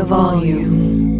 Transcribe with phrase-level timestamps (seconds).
[0.00, 1.10] the volume.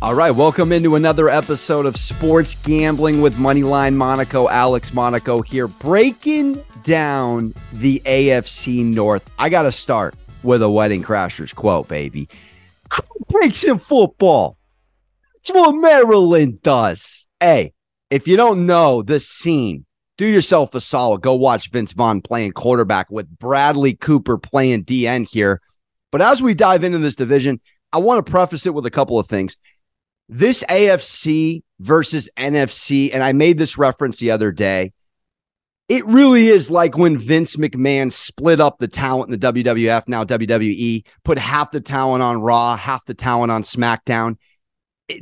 [0.00, 4.48] All right, welcome into another episode of Sports Gambling with Moneyline Monaco.
[4.48, 9.28] Alex Monaco here, breaking down the AFC North.
[9.38, 12.28] I got to start with a Wedding Crashers quote, baby.
[13.28, 14.56] Breaks in football.
[15.34, 17.26] That's what Maryland does.
[17.40, 17.72] Hey,
[18.10, 21.22] if you don't know the scene, do yourself a solid.
[21.22, 25.60] Go watch Vince Vaughn playing quarterback with Bradley Cooper playing DN here.
[26.10, 27.60] But as we dive into this division,
[27.92, 29.56] I want to preface it with a couple of things
[30.28, 34.92] this AFC versus NFC, and I made this reference the other day.
[35.88, 40.24] It really is like when Vince McMahon split up the talent in the WWF, now
[40.24, 44.36] WWE, put half the talent on Raw, half the talent on SmackDown.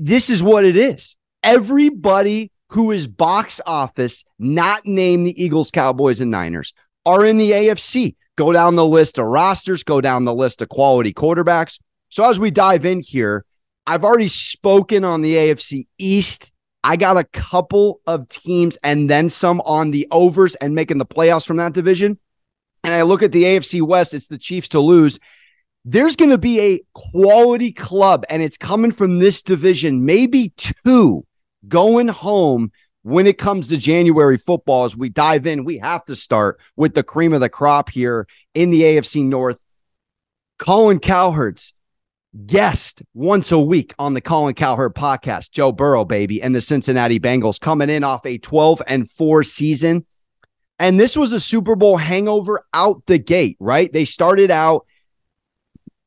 [0.00, 1.16] This is what it is.
[1.42, 6.72] Everybody who is box office, not named the Eagles, Cowboys, and Niners,
[7.04, 8.16] are in the AFC.
[8.36, 11.78] Go down the list of rosters, go down the list of quality quarterbacks.
[12.08, 13.44] So as we dive in here,
[13.86, 16.52] I've already spoken on the AFC East.
[16.84, 21.06] I got a couple of teams and then some on the overs and making the
[21.06, 22.18] playoffs from that division.
[22.84, 25.18] And I look at the AFC West, it's the Chiefs to lose.
[25.86, 31.27] There's going to be a quality club, and it's coming from this division, maybe two
[31.66, 32.70] going home
[33.02, 34.84] when it comes to January football.
[34.84, 38.27] As we dive in, we have to start with the cream of the crop here
[38.55, 39.64] in the AFC North.
[40.58, 41.72] Colin Cowherds
[42.46, 47.20] guest once a week on the Colin Cowherd podcast, Joe Burrow, baby, and the Cincinnati
[47.20, 50.04] Bengals coming in off a 12 and 4 season.
[50.78, 53.92] And this was a Super Bowl hangover out the gate, right?
[53.92, 54.86] They started out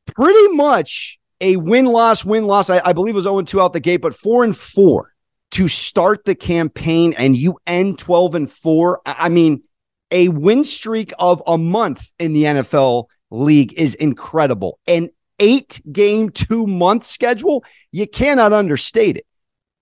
[0.06, 2.70] pretty much a win loss, win loss.
[2.70, 5.14] I, I believe it was 0 2 out the gate, but 4 and 4
[5.52, 9.02] to start the campaign, and you end 12 and 4.
[9.06, 9.64] I mean,
[10.12, 14.80] a win streak of a month in the NFL league is incredible.
[14.88, 15.10] And
[15.40, 19.26] eight game, two month schedule, you cannot understate it.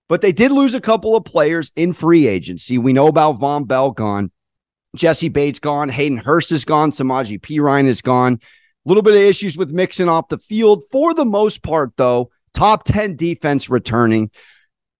[0.08, 2.78] But they did lose a couple of players in free agency.
[2.78, 4.30] We know about Vonn Bell gone,
[4.94, 8.34] Jessie Bates gone, Hayden Hurst is gone, Samaje Perine is gone.
[8.34, 10.84] A little bit of issues with mixing off the field.
[10.92, 14.30] For the most part, though, top 10 defense returning.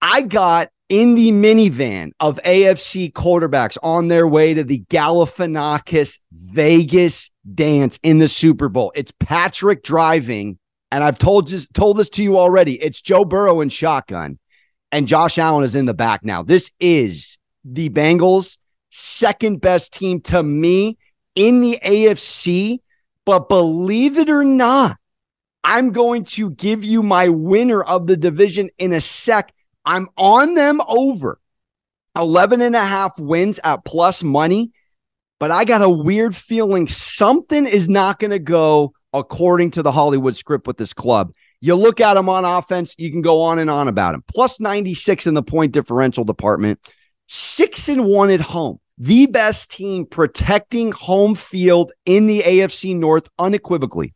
[0.03, 7.31] I got in the minivan of AFC quarterbacks on their way to the Galifianakis Vegas
[7.55, 8.93] dance in the Super Bowl.
[8.95, 10.59] It's Patrick driving,
[10.91, 12.81] and I've told told this to you already.
[12.81, 14.39] It's Joe Burrow in shotgun,
[14.93, 16.43] and Josh Allen is in the back now.
[16.43, 18.59] This is the Bengals'
[18.91, 20.99] second best team to me
[21.35, 22.79] in the AFC.
[23.25, 24.99] But believe it or not,
[25.65, 29.53] I'm going to give you my winner of the division in a sec.
[29.87, 31.41] I'm on them over
[32.17, 34.73] 11 and a half wins at plus money,
[35.39, 39.93] but I got a weird feeling something is not going to go according to the
[39.93, 41.33] Hollywood script with this club.
[41.61, 44.25] You look at them on offense, you can go on and on about them.
[44.29, 46.81] Plus 96 in the point differential department,
[47.29, 48.79] six and one at home.
[48.99, 54.15] The best team protecting home field in the AFC North unequivocally.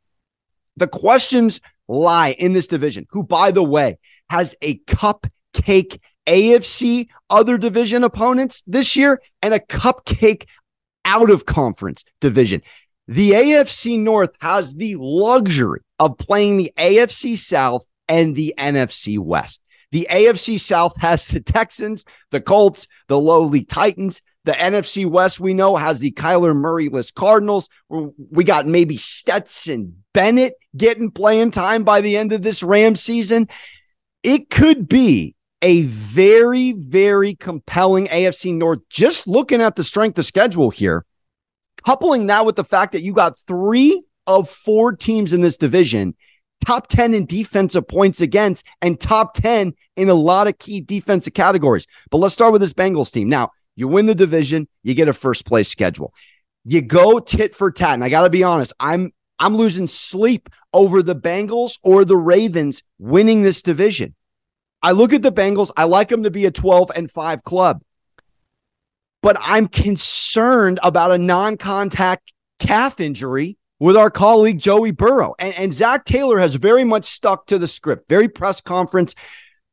[0.76, 3.98] The questions lie in this division, who, by the way,
[4.30, 10.46] has a cup cupcake AFC other division opponents this year and a cupcake
[11.04, 12.62] out of conference division.
[13.08, 19.60] The AFC North has the luxury of playing the AFC South and the NFC West.
[19.92, 24.22] The AFC South has the Texans, the Colts, the lowly Titans.
[24.44, 27.68] The NFC West, we know, has the Kyler Murray-less Cardinals.
[27.88, 33.48] We got maybe Stetson Bennett getting playing time by the end of this Ram season.
[34.22, 38.80] It could be a very, very compelling AFC North.
[38.88, 41.04] Just looking at the strength of schedule here,
[41.84, 46.14] coupling that with the fact that you got three of four teams in this division,
[46.64, 51.34] top 10 in defensive points against, and top 10 in a lot of key defensive
[51.34, 51.86] categories.
[52.10, 53.28] But let's start with this Bengals team.
[53.28, 56.14] Now, you win the division, you get a first place schedule.
[56.64, 57.94] You go tit for tat.
[57.94, 62.16] And I got to be honest, I'm I'm losing sleep over the Bengals or the
[62.16, 64.14] Ravens winning this division.
[64.82, 65.70] I look at the Bengals.
[65.76, 67.82] I like them to be a 12 and 5 club.
[69.22, 75.34] But I'm concerned about a non contact calf injury with our colleague Joey Burrow.
[75.38, 79.14] And, and Zac Taylor has very much stuck to the script, very press conference,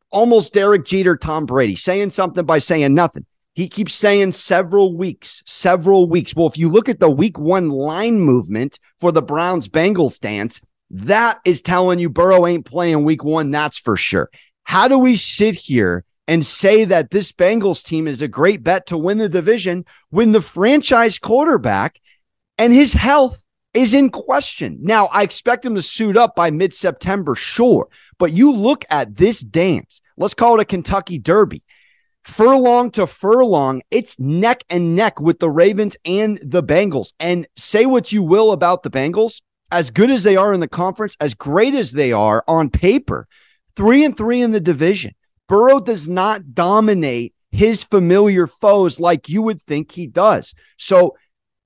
[0.09, 3.25] almost Derek Jeter, Tom Brady, saying something by saying nothing.
[3.54, 6.36] He keeps saying several weeks, several weeks.
[6.36, 10.62] Well, if you look at the week one line movement for the Browns Bengals dance,
[10.89, 13.51] That is telling you Burrow ain't playing week one.
[13.51, 14.30] That's for sure.
[14.68, 18.86] How do we sit here and say that this Bengals team is a great bet
[18.88, 22.02] to win the division when the franchise quarterback
[22.58, 24.80] and his health is in question?
[24.81, 27.88] Now, I expect him to suit up by mid September, sure.
[28.19, 31.64] But you look at this dance, let's call it a Kentucky Derby.
[32.24, 37.14] Furlong to furlong, it's neck and neck with the Ravens and the Bengals.
[37.22, 39.42] And say what you will about the Bengals,
[39.72, 43.30] as good as they are in the conference, as great as they are on paper,
[43.77, 45.13] three and three in the division.
[45.47, 50.53] Burrow does not dominate his familiar foes like you would think he does.
[50.77, 51.15] So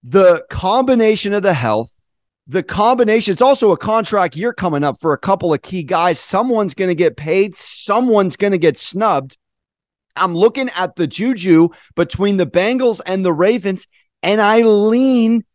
[0.04, 1.92] the combination of the health,
[2.48, 6.20] the combination, it's also a contract year coming up for a couple of key guys.
[6.20, 9.38] Someone's going to get paid, someone's going to get snubbed.
[10.16, 13.88] I'm looking at the juju between the Bengals and the Ravens,
[14.22, 15.46] and I lean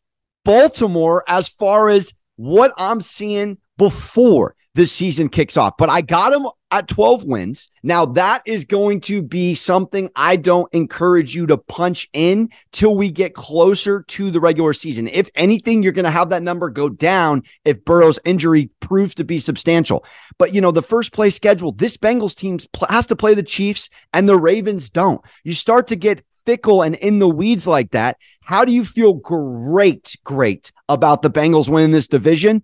[0.42, 5.76] Baltimore as far as what I'm seeing before this season kicks off.
[5.76, 7.70] But I got him at 12 wins.
[7.82, 12.96] Now, that is going to be something I don't encourage you to punch in till
[12.96, 15.08] we get closer to the regular season.
[15.08, 19.24] If anything, you're going to have that number go down if Burrow's injury proves to
[19.24, 20.04] be substantial.
[20.38, 22.58] But, you know, the first play schedule, this Bengals team
[22.88, 25.20] has to play the Chiefs and the Ravens don't.
[25.42, 28.18] You start to get fickle and in the weeds like that.
[28.42, 32.62] How do you feel great, great about the Bengals winning this division?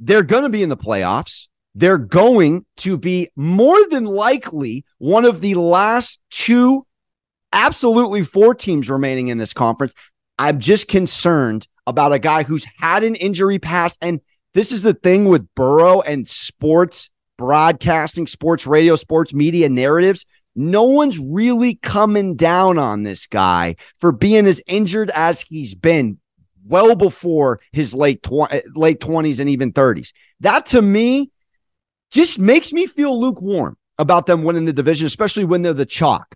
[0.00, 1.46] They're going to be in the playoffs.
[1.74, 6.86] They're going to be more than likely one of the last two,
[7.52, 9.94] absolutely four teams remaining in this conference.
[10.38, 13.98] I'm just concerned about a guy who's had an injury past.
[14.00, 14.20] And
[14.54, 20.24] this is the thing with Burrow and sports broadcasting, sports radio, sports media narratives.
[20.56, 26.18] No one's really coming down on this guy for being as injured as he's been
[26.70, 30.12] well before his late tw- eh, late 20s and even 30s.
[30.40, 31.30] That to me
[32.10, 36.34] just makes me feel lukewarm about them winning the division, especially when they're the chalk.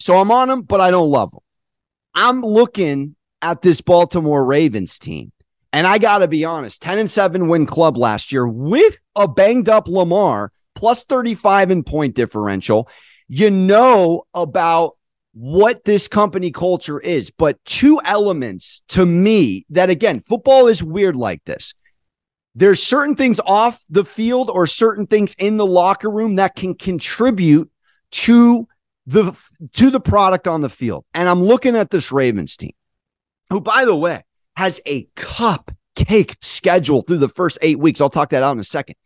[0.00, 1.40] So I'm on them, but I don't love them.
[2.14, 5.32] I'm looking at this Baltimore Ravens team.
[5.72, 9.28] And I got to be honest, 10 and 7 win club last year with a
[9.28, 12.88] banged up Lamar, plus 35 in point differential.
[13.28, 14.96] You know about
[15.40, 17.30] what this company culture is.
[17.30, 21.74] But two elements to me that, again, football is weird like this.
[22.56, 26.74] There's certain things off the field or certain things in the locker room that can
[26.74, 27.70] contribute
[28.10, 28.66] to
[29.06, 29.32] the
[29.74, 31.04] to the product on the field.
[31.14, 32.72] And I'm looking at this Ravens team,
[33.50, 34.24] who, by the way,
[34.56, 38.00] has a cupcake schedule through the first eight weeks.
[38.00, 38.96] I'll talk that out in a second.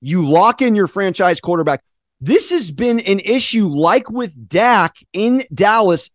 [0.00, 1.82] You lock in your franchise quarterback.
[2.20, 6.10] This has been an issue like with Dak in Dallas.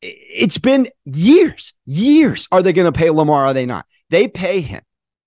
[0.00, 2.46] It's been years, years.
[2.52, 3.46] Are they going to pay Lamar?
[3.46, 3.86] Are they not?
[4.10, 4.82] They pay him.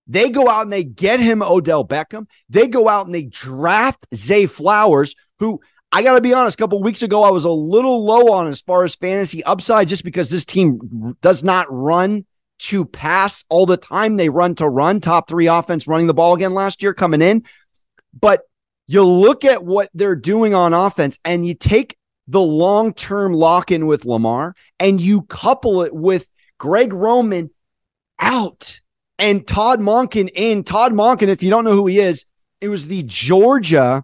[0.07, 2.27] They go out and they get him Odell Beckham.
[2.49, 5.61] They go out and they draft Zay Flowers, who
[5.91, 8.47] I got to be honest, a couple weeks ago, I was a little low on
[8.47, 12.25] as far as fantasy upside just because this team does not run
[12.59, 14.15] to pass all the time.
[14.15, 17.43] They run to run, top three offense running the ball again last year coming in.
[18.17, 18.43] But
[18.91, 21.97] you look at what they're doing on offense and you take
[22.27, 27.51] the long term lock in with Lamar and you couple it with Greg Roman
[28.19, 28.81] out
[29.17, 30.63] and Todd Monken in.
[30.63, 32.25] Todd Monken, if you don't know who he is,
[32.59, 34.03] it was the Georgia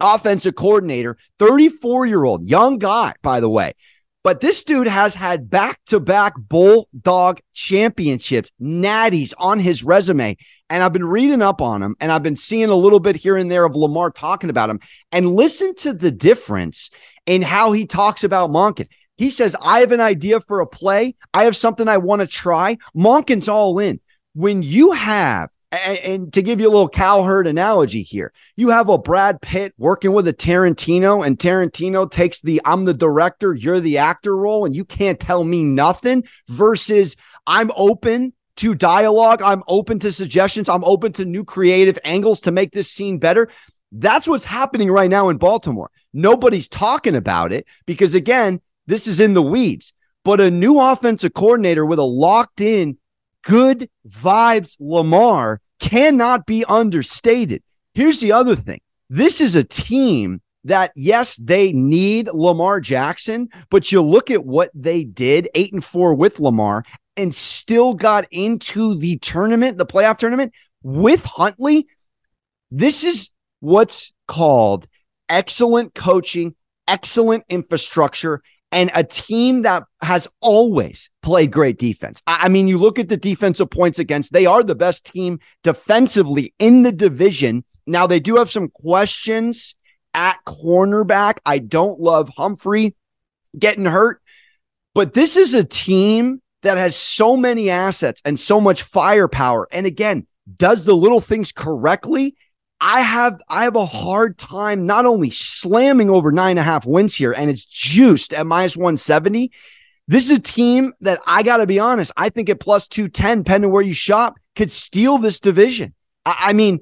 [0.00, 3.74] offensive coordinator, 34 year old, young guy, by the way.
[4.24, 10.38] But this dude has had back to back Bulldog championships, natties on his resume.
[10.70, 13.36] And I've been reading up on him and I've been seeing a little bit here
[13.36, 14.80] and there of Lamar talking about him.
[15.12, 16.88] And listen to the difference
[17.26, 18.88] in how he talks about Monken.
[19.18, 21.16] He says, I have an idea for a play.
[21.34, 22.78] I have something I want to try.
[22.96, 24.00] Monken's all in.
[24.32, 28.88] When you have and, and, to give you a little cowherd analogy here, you have
[28.88, 33.80] a Brad Pitt working with a Tarantino, and Tarantino takes the I'm the director, you're
[33.80, 37.16] the actor role, and you can't tell me nothing, versus
[37.46, 42.52] I'm open to dialogue, I'm open to suggestions, I'm open to new creative angles to
[42.52, 43.48] make this scene better.
[43.90, 45.90] That's what's happening right now in Baltimore.
[46.12, 49.92] Nobody's talking about it because, again, this is in the weeds.
[50.24, 52.98] But a new offensive coordinator with a locked in,
[53.42, 57.62] good vibes Lamar cannot be understated.
[57.92, 63.92] Here's the other thing this is a team that, yes, they need Lamar Jackson, but
[63.92, 66.84] you look at what they did eight and four with Lamar
[67.16, 71.86] and still got into the tournament, the playoff tournament with Huntley.
[72.70, 74.88] This is what's called
[75.28, 76.54] excellent coaching,
[76.88, 78.40] excellent infrastructure,
[78.74, 82.20] and a team that has always played great defense.
[82.26, 86.52] I mean, you look at the defensive points against, they are the best team defensively
[86.58, 87.64] in the division.
[87.86, 89.76] Now, they do have some questions
[90.12, 91.38] at cornerback.
[91.46, 92.96] I don't love Humphrey
[93.56, 94.20] getting hurt,
[94.92, 99.68] but this is a team that has so many assets and so much firepower.
[99.70, 100.26] And again,
[100.56, 102.34] does the little things correctly
[102.86, 106.84] I have I have a hard time not only slamming over nine and a half
[106.84, 109.50] wins here, and it's juiced at minus 170.
[110.06, 113.38] This is a team that I got to be honest, I think at plus 210,
[113.38, 115.94] depending where you shop, could steal this division.
[116.26, 116.80] I, I mean,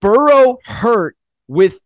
[0.00, 1.82] Burrow hurt with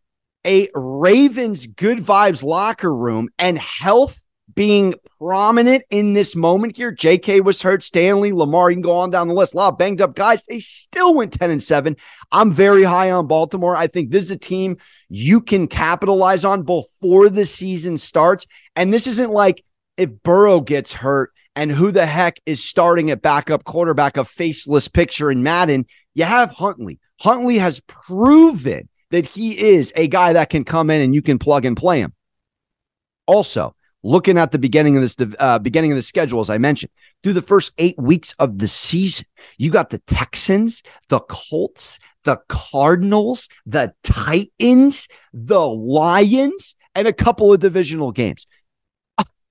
[0.46, 4.23] a Ravens good vibes locker room and health
[4.54, 6.94] being prominent in this moment here.
[6.94, 9.54] JK was hurt, Stanley, Lamar, you can go on down the list.
[9.54, 10.44] A lot of banged up guys.
[10.44, 11.96] They still went 10 and 7.
[12.32, 13.76] I'm very high on Baltimore.
[13.76, 14.76] I think this is a team
[15.08, 18.46] you can capitalize on before the season starts.
[18.76, 19.64] And this isn't like
[19.96, 24.88] if Burrow gets hurt and who the heck is starting at backup quarterback, a faceless
[24.88, 25.87] picture in Madden.
[26.14, 26.99] You have Huntley.
[27.20, 31.38] Huntley has proven that he is a guy that can come in and you can
[31.38, 32.12] plug and play him.
[33.26, 36.92] Also, looking at the beginning of this uh, beginning of the schedule, as I mentioned,
[37.23, 39.26] through the first eight weeks of the season,
[39.58, 47.52] you got the Texans, the Colts, the Cardinals, the Titans, the Lions, and a couple
[47.52, 48.46] of divisional games.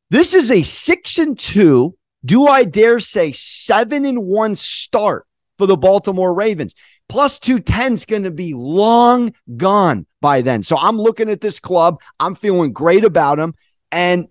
[0.10, 1.98] This is a six and two.
[2.24, 5.25] Do I dare say seven and one start
[5.57, 6.75] for the Baltimore Ravens?
[7.10, 10.63] Plus 210 is going to be long gone by then.
[10.63, 12.00] So I'm looking at this club.
[12.19, 13.55] I'm feeling great about them.
[13.91, 14.27] And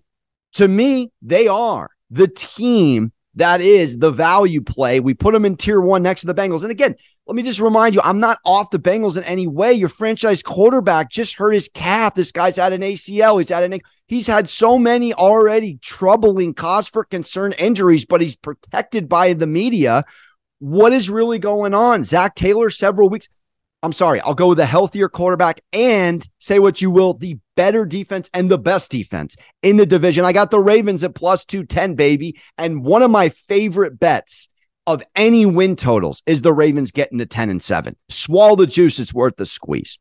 [0.53, 4.99] to me, they are the team that is the value play.
[4.99, 6.61] We put them in tier one next to the Bengals.
[6.61, 6.95] And again,
[7.25, 9.73] let me just remind you, I'm not off the Bengals in any way.
[9.73, 12.13] Your franchise quarterback just hurt his calf.
[12.13, 13.39] This guy's had an ACL.
[13.39, 18.35] He's had an he's had so many already troubling cause for concern injuries, but he's
[18.35, 20.03] protected by the media.
[20.59, 22.03] What is really going on?
[22.03, 23.29] Zac Taylor, several weeks.
[23.83, 27.85] I'm sorry, I'll go with a healthier quarterback and say what you will, the better
[27.85, 30.23] defense and the best defense in the division.
[30.23, 32.39] I got the Ravens at plus 210, baby.
[32.57, 34.47] And one of my favorite bets
[34.87, 37.97] of any win totals is the Ravens getting to 10 and 7.
[38.07, 39.99] Swallow the juice, it's worth the squeeze.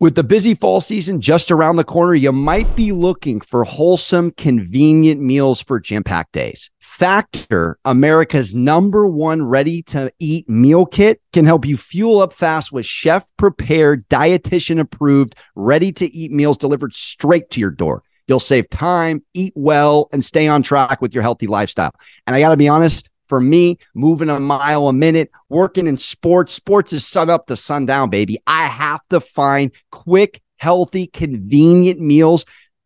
[0.00, 4.30] With the busy fall season just around the corner, you might be looking for wholesome,
[4.30, 6.70] convenient meals for jam packed days.
[6.78, 12.70] Factor, America's number one ready to eat meal kit, can help you fuel up fast
[12.70, 18.04] with chef prepared, dietitian approved, ready to eat meals delivered straight to your door.
[18.28, 21.90] You'll save time, eat well, and stay on track with your healthy lifestyle.
[22.24, 25.98] And I got to be honest, for me, moving a mile a minute, working in
[25.98, 28.38] sports, sports is sun up to sundown, baby.
[28.46, 32.44] I have to find quick, healthy, convenient meals.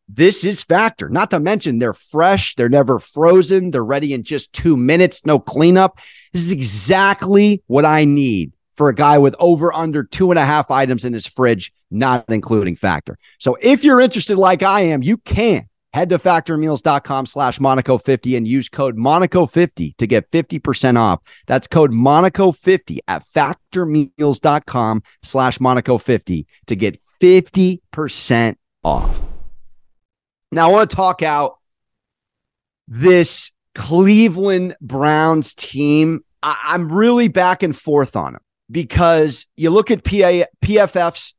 [0.08, 1.08] This is factor.
[1.08, 5.38] Not to mention they're fresh, they're never frozen, they're ready in just two minutes, no
[5.38, 5.98] cleanup.
[6.32, 10.44] This is exactly what I need for a guy with over under two and a
[10.44, 13.18] half items in his fridge, not including factor.
[13.38, 18.48] So if you're interested, like I am, you can Head to factormeals.com slash Monaco50 and
[18.48, 21.20] use code Monaco50 to get 50% off.
[21.46, 29.20] That's code Monaco50 at factormeals.com slash Monaco50 to get 50% off.
[30.50, 31.58] Now, I want to talk out
[32.88, 36.24] this Cleveland Browns team.
[36.42, 41.34] I- am really back and forth on them because you look at PA- PFF's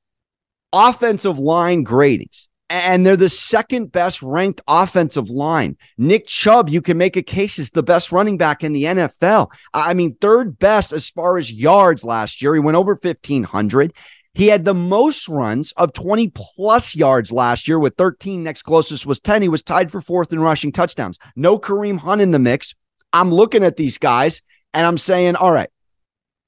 [0.71, 5.77] offensive line gradings and they're the second best ranked offensive line.
[5.97, 9.51] Nick Chubb, you can make a case, is the best running back in the NFL.
[9.73, 12.53] I mean, third best as far as yards last year.
[12.53, 13.93] He went over 1,500.
[14.33, 18.43] He had the most runs of 20 plus yards last year with 13.
[18.43, 19.43] Next closest was 10.
[19.43, 21.19] He was tied for fourth in rushing touchdowns.
[21.35, 22.73] No Kareem Hunt in the mix.
[23.11, 24.41] I'm looking at these guys
[24.73, 25.69] and I'm saying, all right,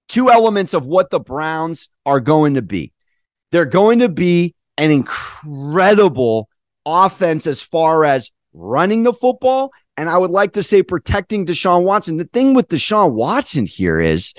[0.07, 2.91] two elements of what the Browns are going to be.
[3.51, 6.49] They're going to be an incredible
[6.85, 9.71] offense as far as running the football.
[9.97, 12.17] And I would like to say protecting Deshaun Watson.
[12.17, 14.33] The thing with Deshaun Watson here is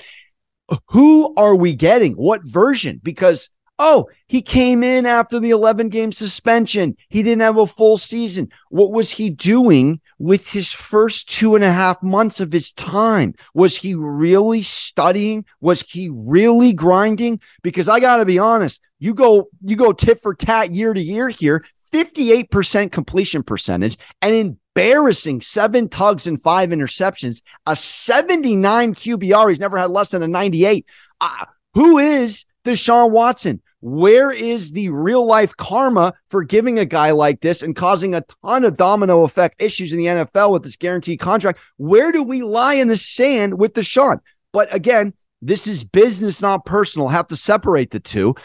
[0.89, 2.13] who are we getting?
[2.13, 2.99] What version?
[3.01, 6.97] Because Oh, he came in after the 11 game suspension.
[7.09, 8.49] He didn't have a full season.
[8.69, 13.33] What was he doing with his first two and a half months of his time?
[13.53, 15.45] Was he really studying?
[15.61, 17.39] Was he really grinding?
[17.61, 21.01] Because I got to be honest, you go, you go tit for tat year to
[21.01, 29.49] year here, 58% completion percentage and embarrassing seven tugs and five interceptions, a 79 QBR.
[29.49, 30.85] He's never had less than a 98.
[31.21, 33.61] Uh, who is Deshaun Watson?
[33.79, 38.23] Where is the real life karma for giving a guy like this and causing a
[38.43, 41.59] ton of domino effect issues in the NFL with this guaranteed contract?
[41.77, 44.19] Where do we lie in the sand with Deshaun?
[44.51, 47.09] But again, this is business, not personal.
[47.09, 48.35] Have to separate the two.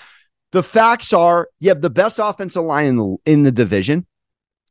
[0.52, 4.06] The facts are you have the best offensive line in the in the division,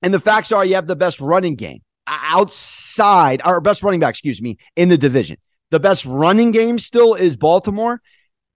[0.03, 3.99] and the facts are you have the best running game uh, outside, our best running
[3.99, 5.37] back, excuse me, in the division.
[5.71, 7.99] The best running game still is Baltimore,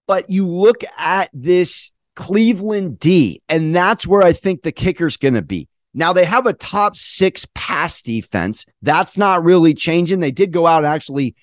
[0.08, 5.34] but you look at this Cleveland D, and that's where I think the kicker's going
[5.34, 5.68] to be.
[5.94, 8.66] Now they have a top six pass defense.
[8.82, 10.20] That's not really changing.
[10.20, 11.36] They did go out and actually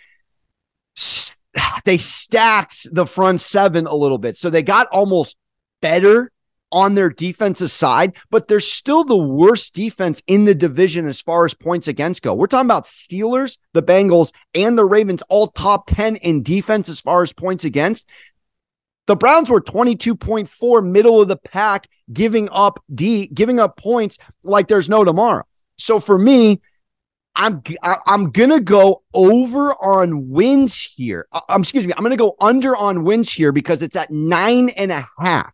[1.85, 4.37] they stacked the front seven a little bit.
[4.37, 5.37] So they got almost
[5.81, 6.31] better
[6.71, 11.45] on their defensive side, but they're still the worst defense in the division as far
[11.45, 12.33] as points against go.
[12.33, 17.01] We're talking about Steelers, the Bengals, and the Ravens, all top 10 in defense as
[17.01, 18.09] far as points against.
[19.07, 24.69] The Browns were 22.4 middle of the pack, giving up D, giving up points like
[24.69, 25.45] there's no tomorrow.
[25.79, 26.61] So for me,
[27.35, 27.63] I'm
[28.07, 31.27] I'm gonna go over on wins here.
[31.49, 34.93] Um, excuse me, I'm gonna go under on wins here because it's at nine and
[34.93, 35.53] a half.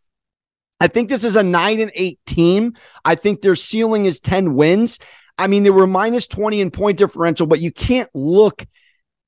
[0.80, 2.74] I think this is a nine and eight team.
[3.04, 4.98] I think their ceiling is 10 wins.
[5.36, 8.64] I mean, they were minus 20 in point differential, but you can't look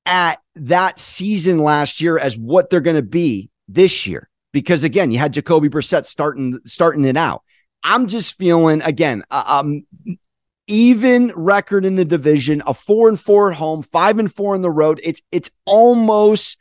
[0.05, 4.29] at that season last year as what they're going to be this year.
[4.53, 7.43] Because again, you had Jacoby Brissett starting starting it out.
[7.83, 9.85] I'm just feeling again, uh, um,
[10.67, 14.61] even record in the division, a four and four at home, five and four on
[14.61, 14.99] the road.
[15.03, 16.57] It's it's almost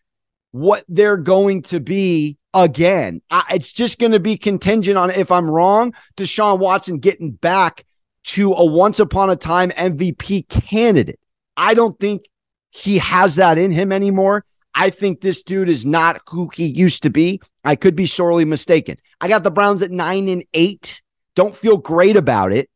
[0.52, 3.22] what they're going to be again.
[3.30, 7.84] I, it's just going to be contingent on if I'm wrong, Deshaun Watson getting back
[8.22, 11.20] to a once upon a time MVP candidate.
[11.56, 12.22] I don't think
[12.70, 14.44] he has that in him anymore.
[14.74, 17.40] I think this dude is not who he used to be.
[17.64, 18.96] I could be sorely mistaken.
[19.20, 21.02] I got the Browns at nine and eight.
[21.34, 22.70] Don't feel great about it,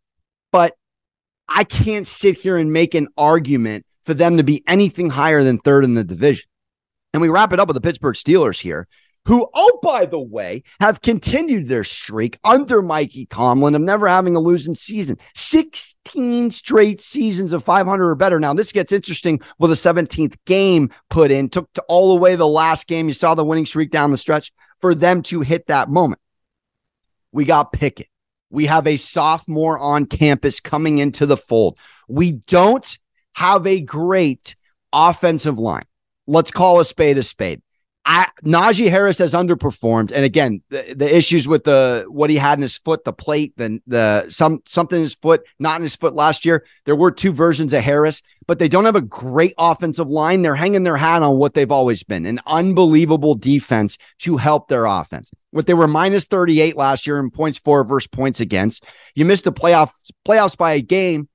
[0.53, 0.75] but
[1.49, 5.59] I can't sit here and make an argument for them to be anything higher than
[5.59, 6.47] third in the division.
[7.13, 8.89] And we wrap it up with the Pittsburgh Steelers here,
[9.27, 14.37] who, oh, by the way, have continued their streak under Mikey Tomlin of never having
[14.37, 15.19] a losing season.
[15.35, 18.39] 16 straight seasons of 500 or better.
[18.39, 22.37] Now, this gets interesting with a 17th game put in, took to all the way
[22.37, 23.09] the last game.
[23.09, 26.21] You saw the winning streak down the stretch for them to hit that moment.
[27.33, 28.09] We got Pickett.
[28.51, 31.79] We have a sophomore on campus coming into the fold.
[32.09, 32.99] We don't
[33.35, 34.55] have a great
[34.93, 35.83] offensive line
[36.27, 37.63] let's call a spade a spade.
[38.07, 42.59] I, Najee Harris has underperformed, and again, the, the issues with the what he had
[42.59, 45.97] in his foot, the plate, then the some something in his foot, not in his
[45.97, 46.67] foot last year.
[46.85, 50.43] There were two versions of Harris, but they don't have a great offensive line.
[50.43, 54.85] They're hanging their hat on what they've always been, an unbelievable defense to help their
[54.85, 55.31] offense.
[55.51, 58.85] What they were minus 38 last year in points for versus points against.
[59.15, 59.93] You missed the playoff
[60.29, 61.29] playoffs by a game,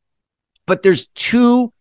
[0.68, 1.74] but there's two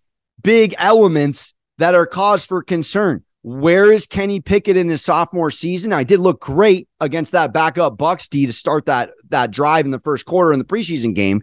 [0.43, 3.25] big elements that are cause for concern.
[3.49, 5.91] Where is Kenny Pickett in his sophomore season?
[5.91, 9.91] I did look great against that backup Bucks D to start that that drive in
[9.91, 11.41] the first quarter in the preseason game.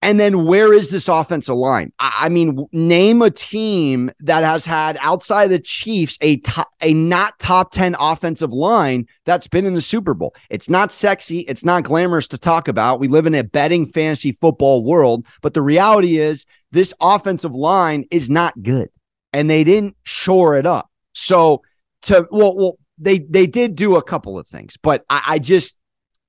[0.00, 1.92] And then where is this offensive line?
[1.98, 6.40] I mean, name a team that has had outside the Chiefs a
[6.80, 10.36] a not top 10 offensive line that's been in the Super Bowl.
[10.50, 13.00] It's not sexy, it's not glamorous to talk about.
[13.00, 18.04] We live in a betting fantasy football world, but the reality is this offensive line
[18.12, 18.90] is not good
[19.32, 20.87] and they didn't shore it up.
[21.18, 21.62] So
[22.02, 25.76] to well, well, they they did do a couple of things, but I, I just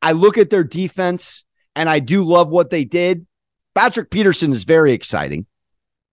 [0.02, 3.28] I look at their defense and I do love what they did.
[3.76, 5.46] Patrick Peterson is very exciting.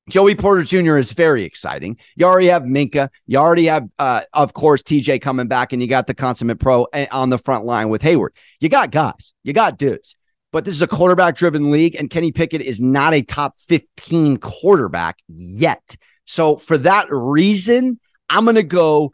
[0.09, 0.99] Joey Porter Jr.
[0.99, 1.97] is very exciting.
[2.15, 3.09] You already have Minkah.
[3.27, 6.87] You already have, uh, of course, TJ coming back, and you got the consummate pro
[7.11, 8.29] on the front line with Heyward.
[8.61, 10.15] You got guys, you got dudes,
[10.53, 14.37] but this is a quarterback driven league, and Kenny Pickett is not a top 15
[14.37, 15.97] quarterback yet.
[16.25, 19.13] So for that reason, I'm going to go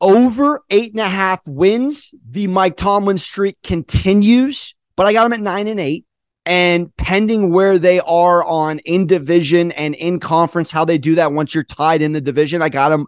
[0.00, 2.14] over eight and a half wins.
[2.28, 6.04] The Mike Tomlin streak continues, but I got them at nine and eight.
[6.44, 11.32] And pending where they are on in division and in conference, how they do that
[11.32, 13.06] once you're tied in the division, I got them.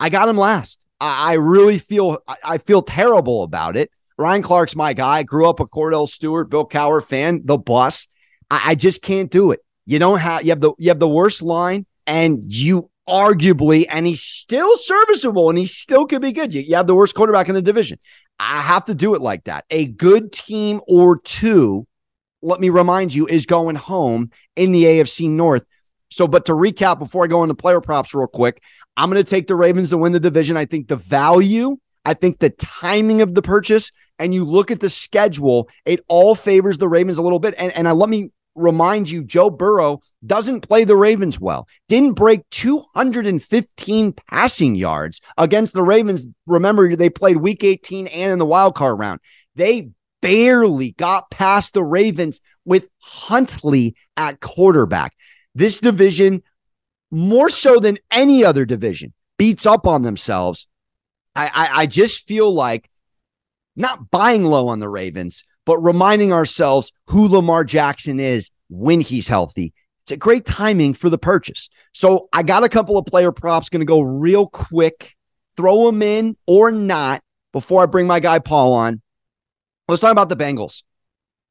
[0.00, 0.86] I got them last.
[0.98, 3.90] I, I really feel I feel terrible about it.
[4.16, 5.24] Ryan Clark's my guy.
[5.24, 7.42] Grew up a Kordell Stewart, Bill Cowher fan.
[7.44, 8.08] The bus.
[8.50, 9.60] I, I just can't do it.
[9.84, 14.06] You don't have you have the you have the worst line and you arguably, and
[14.06, 16.54] he's still serviceable and he still could be good.
[16.54, 17.98] You, you have the worst quarterback in the division.
[18.38, 19.64] I have to do it like that.
[19.70, 21.86] A good team or two,
[22.40, 25.66] let me remind you, is going home in the AFC North.
[26.10, 28.62] So, but to recap before I go into player props real quick,
[28.96, 30.56] I'm going to take the Ravens to win the division.
[30.56, 34.80] I think the value I think the timing of the purchase and you look at
[34.80, 37.54] the schedule, it all favors the Ravens a little bit.
[37.58, 41.66] And, and I, let me remind you, Joe Burrow doesn't play the Ravens well.
[41.88, 46.26] Didn't break 215 passing yards against the Ravens.
[46.46, 49.20] Remember, they played week 18 and in the wild card round.
[49.54, 49.90] They
[50.22, 55.14] barely got past the Ravens with Huntley at quarterback.
[55.54, 56.42] This division,
[57.10, 60.66] more so than any other division, beats up on themselves.
[61.34, 62.88] I, I, I just feel like
[63.76, 69.28] not buying low on the Ravens, but reminding ourselves who Lamar Jackson is when he's
[69.28, 69.72] healthy.
[70.02, 71.68] It's a great timing for the purchase.
[71.92, 75.14] So I got a couple of player props, going to go real quick,
[75.56, 79.00] throw them in or not before I bring my guy Paul on.
[79.86, 80.82] Let's talk about the Bengals.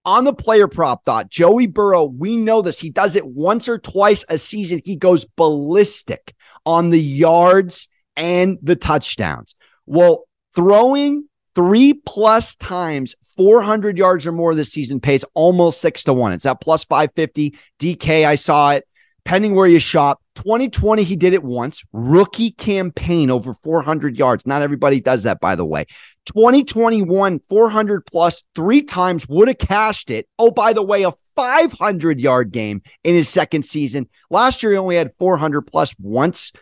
[0.03, 2.77] On the player prop thought, Joey Burrow, we know this.
[2.77, 4.81] He does it once or twice a season.
[4.83, 9.55] He goes ballistic on the yards and the touchdowns.
[9.85, 11.28] Well, throwing
[11.59, 16.31] three plus times 400 yards or more this season pays almost six to one.
[16.31, 17.53] It's at plus 550.
[17.79, 18.85] DK, I saw it.
[19.25, 20.21] Pending where you shop.
[20.35, 21.83] 2020, he did it once.
[21.91, 24.47] Rookie campaign over 400 yards.
[24.47, 25.85] Not everybody does that, by the way.
[26.27, 30.29] 2021, 400 plus three times would have cashed it.
[30.39, 34.07] Oh, by the way, a 500 yard game in his second season.
[34.29, 36.53] Last year, he only had 400 plus once.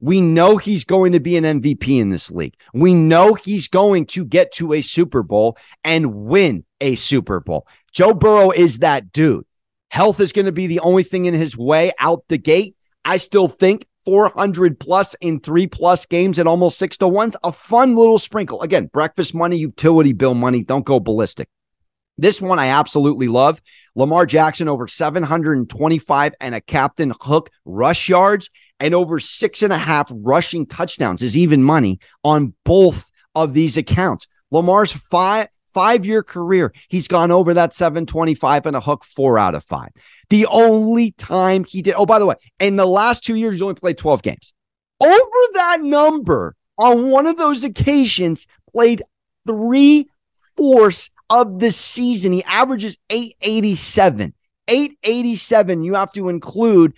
[0.00, 2.54] We know he's going to be an MVP in this league.
[2.72, 7.66] We know he's going to get to a Super Bowl and win a Super Bowl.
[7.92, 9.44] Joe Burrow is that dude.
[9.90, 12.76] Health is going to be the only thing in his way out the gate.
[13.04, 17.52] I still think 400 plus in three plus games at almost six to one's a
[17.52, 18.62] fun little sprinkle.
[18.62, 20.62] Again, breakfast money, utility bill money.
[20.62, 21.48] Don't go ballistic.
[22.16, 23.60] This one I absolutely love.
[23.94, 29.78] Lamar Jackson over 725 and a captain hook rush yards and over six and a
[29.78, 34.26] half rushing touchdowns is even money on both of these accounts.
[34.50, 39.54] Lamar's five five year career, he's gone over that 725 and a hook four out
[39.54, 39.90] of five.
[40.28, 43.62] The only time he did, oh, by the way, in the last two years, he's
[43.62, 44.52] only played 12 games.
[45.00, 49.02] Over that number on one of those occasions, played
[49.46, 50.08] three
[50.56, 52.32] fourths of the season.
[52.32, 54.34] He averages 887.
[54.68, 56.94] 887, you have to include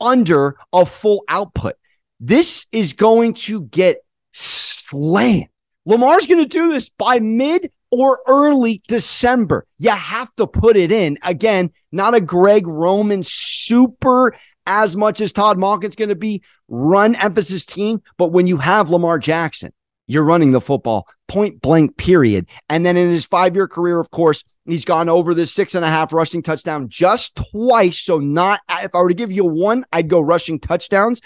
[0.00, 1.74] under a full output.
[2.20, 3.98] This is going to get
[4.32, 5.48] slammed.
[5.84, 9.66] Lamar's going to do this by mid or early December.
[9.78, 11.18] You have to put it in.
[11.22, 14.34] Again, not a Greg Roman super
[14.66, 18.02] as much as Todd Monken's going to be run emphasis team.
[18.18, 19.72] But when you have Lamar Jackson,
[20.06, 22.48] you're running the football point blank, period.
[22.68, 25.84] And then in his five year career, of course, he's gone over this six and
[25.84, 28.00] a half rushing touchdown just twice.
[28.00, 31.20] So, not if I were to give you one, I'd go rushing touchdowns.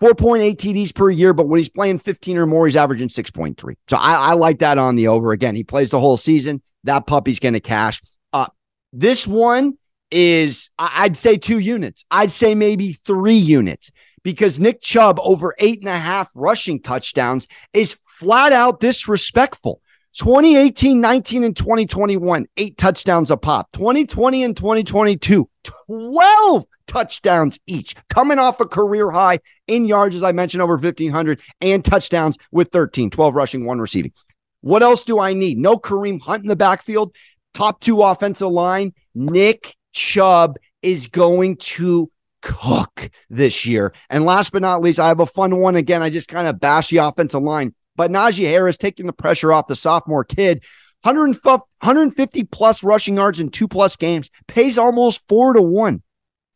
[0.00, 3.76] 4.8 TDs per year, but when he's playing 15 or more, he's averaging 6.3.
[3.88, 5.30] So I, I like that on the over.
[5.30, 6.60] Again, he plays the whole season.
[6.82, 8.02] That puppy's going to cash.
[8.32, 8.48] Uh,
[8.92, 9.78] this one
[10.10, 12.04] is, I'd say two units.
[12.10, 13.92] I'd say maybe three units
[14.24, 19.80] because Nick Chubb over eight and a half rushing touchdowns is flat out disrespectful.
[20.14, 23.72] 2018, 19, and 2021, eight touchdowns a pop.
[23.72, 25.48] 2020 and 2022,
[25.86, 31.40] 12 touchdowns each, coming off a career high in yards, as I mentioned, over 1,500,
[31.62, 34.12] and touchdowns with 13, 12 rushing, one receiving.
[34.60, 35.58] What else do I need?
[35.58, 37.14] No Kareem Hunt in the backfield.
[37.54, 38.92] Top two offensive line.
[39.14, 42.10] Nick Chubb is going to
[42.42, 43.94] cook this year.
[44.10, 45.76] And last but not least, I have a fun one.
[45.76, 49.52] Again, I just kind of bash the offensive line, but Najee Harris taking the pressure
[49.52, 50.64] off the sophomore kid.
[51.02, 56.02] 150 plus rushing yards in two plus games pays almost four to one.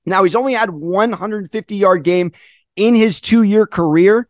[0.04, 2.32] Now, he's only had 150 yard game
[2.76, 4.28] in his two year career,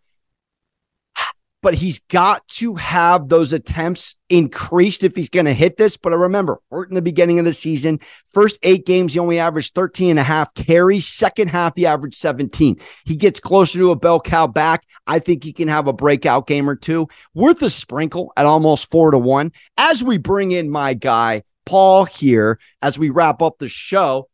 [1.66, 5.96] but he's got to have those attempts increased if he's going to hit this.
[5.96, 7.98] But I remember, hurt in the beginning of the season.
[8.32, 11.08] First eight games, he only averaged 13 and a half carries.
[11.08, 12.78] Second half, he averaged 17.
[13.04, 14.86] He gets closer to a bell cow back.
[15.08, 17.08] I think he can have a breakout game or two.
[17.34, 19.50] Worth a sprinkle at almost four to one.
[19.76, 24.28] As we bring in my guy, Paul, here, as we wrap up the show,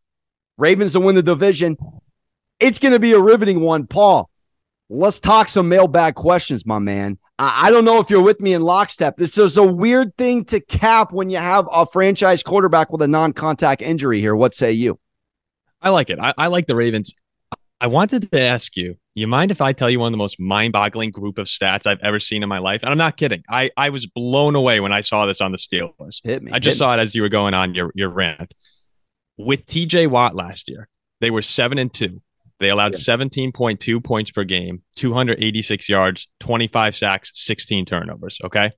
[0.58, 1.78] Ravens to win the division.
[2.60, 3.86] It's going to be a riveting one.
[3.86, 4.28] Paul,
[4.92, 7.18] let's talk some mailbag questions, my man.
[7.38, 9.16] I, I don't know if you're with me in lockstep.
[9.16, 13.08] This is a weird thing to cap when you have a franchise quarterback with a
[13.08, 14.36] non contact injury here.
[14.36, 14.98] What say you?
[15.80, 16.18] I like it.
[16.18, 17.14] I, I like the Ravens.
[17.80, 20.38] I wanted to ask you, you mind if I tell you one of the most
[20.38, 22.84] mind-boggling group of stats I've ever seen in my life?
[22.84, 23.42] And I'm not kidding.
[23.50, 26.20] I, I was blown away when I saw this on the Steelers.
[26.22, 26.52] Hit me.
[26.52, 27.00] I just saw me.
[27.00, 28.54] it as you were going on your, your rant
[29.36, 30.88] with TJ Watt last year,
[31.20, 32.22] they were seven and two.
[32.62, 38.38] They allowed 17.2 points per game, 286 yards, 25 sacks, 16 turnovers.
[38.44, 38.70] Okay.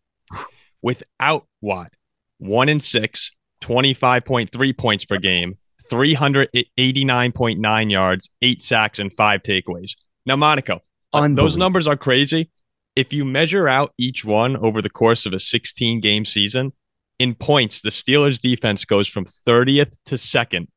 [0.81, 1.92] Without Watt,
[2.38, 5.59] one in six, 25.3 points per game,
[5.92, 9.97] 389.9 yards, eight sacks, and five takeaways.
[10.25, 10.81] Now, Monaco,
[11.12, 12.51] uh, those numbers are crazy.
[12.97, 16.73] If you measure out each one over the course of a 16 game season,
[17.18, 20.68] in points, the Steelers defense goes from 30th to second,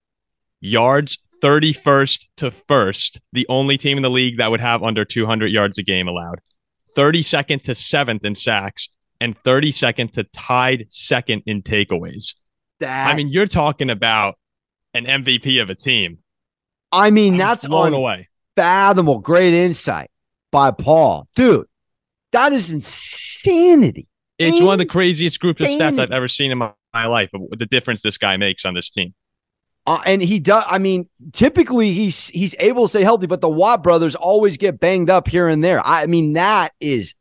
[0.60, 5.48] yards 31st to first, the only team in the league that would have under 200
[5.48, 6.40] yards a game allowed,
[6.96, 12.36] 32nd to seventh in sacks, and 32nd to tied second in takeaways.
[12.80, 14.36] That, I mean, you're talking about
[14.94, 16.20] an MVP of a team.
[16.92, 18.30] I mean, I'm that's blown away.
[18.56, 19.20] Fathomable.
[19.20, 20.10] Great insight
[20.52, 21.28] by Paul.
[21.36, 21.68] Dude,
[22.32, 24.08] that is insanity.
[24.40, 24.66] It's insanity.
[24.66, 27.30] one of the craziest groups of stats I've ever seen in my, my life.
[27.34, 29.14] The difference this guy makes on this team.
[29.88, 30.66] Uh, and he does.
[30.68, 34.82] I mean, typically he's he's able to stay healthy, but the Watt brothers always get
[34.82, 35.82] banged up here and there.
[35.84, 37.16] I mean, that is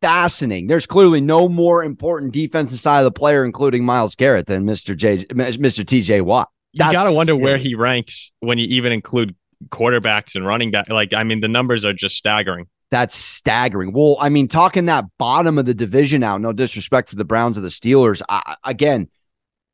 [0.00, 0.66] fascinating.
[0.66, 4.96] There's clearly no more important defensive side of the player, including Myles Garrett, than Mr.
[4.96, 5.84] J, Mr.
[5.84, 6.48] TJ Watt.
[6.72, 9.34] That's you got to wonder where he ranks when you even include
[9.68, 10.88] quarterbacks and running back.
[10.88, 12.66] Like, I mean, the numbers are just staggering.
[12.90, 13.92] That's staggering.
[13.92, 17.58] Well, I mean, talking that bottom of the division now, no disrespect for the Browns
[17.58, 18.22] or the Steelers.
[18.28, 19.08] I, again,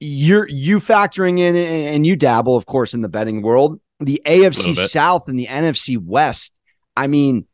[0.02, 3.80] you're you factoring in and you dabble, of course, in the betting world.
[4.00, 6.58] The AFC South and the NFC West.
[6.96, 7.46] I mean,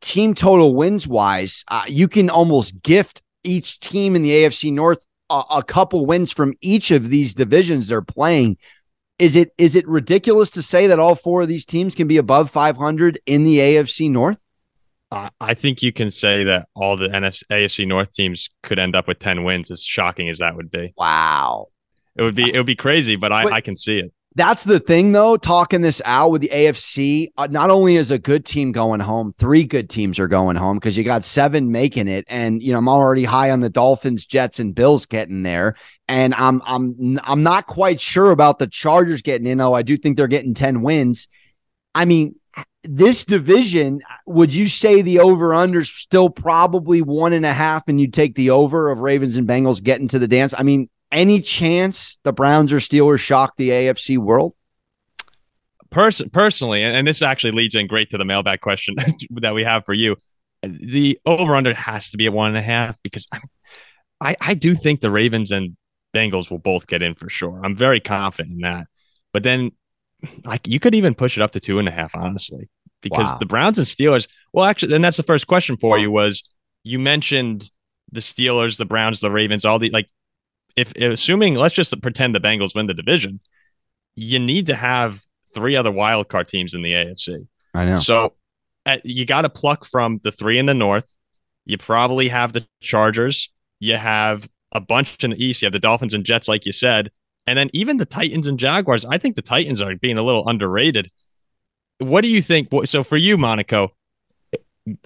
[0.00, 5.04] team total wins wise, uh, you can almost gift each team in the AFC North
[5.30, 8.56] a, a couple wins from each of these divisions they're playing.
[9.18, 12.18] Is it is it ridiculous to say that all four of these teams can be
[12.18, 14.38] above 500 in the AFC North?
[15.10, 19.08] I think you can say that all the NFC, AFC North teams could end up
[19.08, 20.92] with 10 wins, as shocking as that would be.
[20.98, 21.68] Wow.
[22.18, 24.12] It would be it would be crazy, but I, but, I can see it.
[24.34, 25.36] That's the thing, though.
[25.36, 29.32] Talking this out with the AFC, uh, not only is a good team going home,
[29.38, 32.78] three good teams are going home because you got seven making it, and you know
[32.78, 35.76] I'm already high on the Dolphins, Jets, and Bills getting there,
[36.08, 39.60] and I'm I'm I'm not quite sure about the Chargers getting in.
[39.60, 41.28] Oh, I do think they're getting ten wins.
[41.94, 42.34] I mean,
[42.82, 47.88] this division, would you say the over under is still probably one and a half,
[47.88, 50.54] and you take the over of Ravens and Bengals getting to the dance?
[50.56, 54.54] I mean, any chance the Browns or Steelers shock the AFC world?
[55.90, 58.94] Pers- personally, and, and this actually leads in great to the mailbag question
[59.30, 60.16] that we have for you.
[60.62, 63.40] The over under has to be at one and a half because I,
[64.20, 65.76] I, I do think the Ravens and
[66.14, 67.60] Bengals will both get in for sure.
[67.64, 68.86] I'm very confident in that.
[69.32, 69.72] But then,
[70.44, 72.68] like, you could even push it up to two and a half, honestly,
[73.02, 73.38] because wow.
[73.38, 74.26] the Browns and Steelers.
[74.52, 76.42] Well, actually, and that's the first question for you was
[76.82, 77.70] you mentioned
[78.10, 80.08] the Steelers, the Browns, the Ravens, all the like
[80.78, 83.40] if assuming let's just pretend the Bengals win the division,
[84.14, 85.22] you need to have
[85.54, 87.46] three other wild card teams in the AFC.
[87.74, 87.96] I know.
[87.96, 88.34] So
[88.86, 91.10] uh, you got to pluck from the three in the North.
[91.64, 93.50] You probably have the Chargers.
[93.80, 95.62] You have a bunch in the East.
[95.62, 97.10] You have the Dolphins and Jets, like you said,
[97.46, 99.04] and then even the Titans and Jaguars.
[99.04, 101.10] I think the Titans are being a little underrated.
[101.98, 102.68] What do you think?
[102.84, 103.92] So for you, Monaco,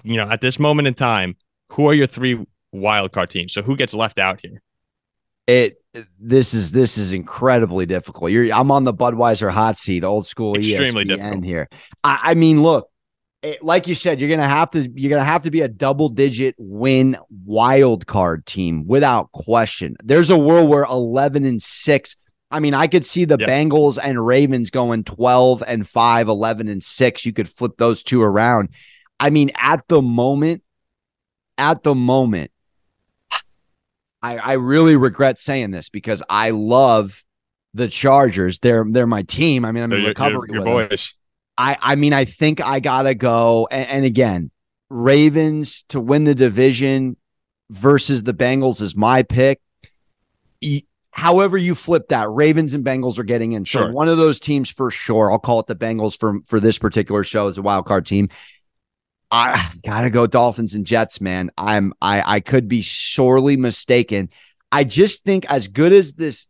[0.05, 1.37] you know, at this moment in time,
[1.71, 3.53] who are your three wild card teams?
[3.53, 4.61] So who gets left out here?
[5.47, 5.79] It
[6.19, 8.31] this is this is incredibly difficult.
[8.31, 11.45] You're I'm on the Budweiser hot seat, old school Extremely ESPN difficult.
[11.45, 11.69] here.
[12.03, 12.89] I, I mean, look,
[13.43, 16.09] it, like you said, you're gonna have to you're gonna have to be a double
[16.09, 19.97] digit win wild card team without question.
[20.03, 22.17] There's a world where 11 and six.
[22.51, 23.49] I mean, I could see the yep.
[23.49, 27.27] Bengals and Ravens going 12 and 5, 11 and 6.
[27.27, 28.69] You could flip those two around.
[29.19, 30.63] I mean, at the moment,
[31.57, 32.51] at the moment,
[34.23, 37.25] I, I really regret saying this because I love
[37.75, 38.59] the Chargers.
[38.61, 39.65] They're they're my team.
[39.65, 41.15] I mean, I'm in recovery your, your, your boys.
[41.59, 43.69] I I mean, I think I gotta go.
[43.71, 44.51] And, and, again,
[44.91, 47.17] Ravens to win the division
[47.71, 49.61] versus the Bengals is my pick.
[51.11, 53.65] however you flip that, Ravens and Bengals are getting in.
[53.65, 55.33] So one of those teams for sure.
[55.33, 58.29] I'll call it the Bengals for for this particular show as a wild card team.
[59.33, 61.51] I gotta go Dolphins and Jets, man.
[61.57, 64.29] I'm I I could be sorely mistaken.
[64.71, 66.47] I just think as good as this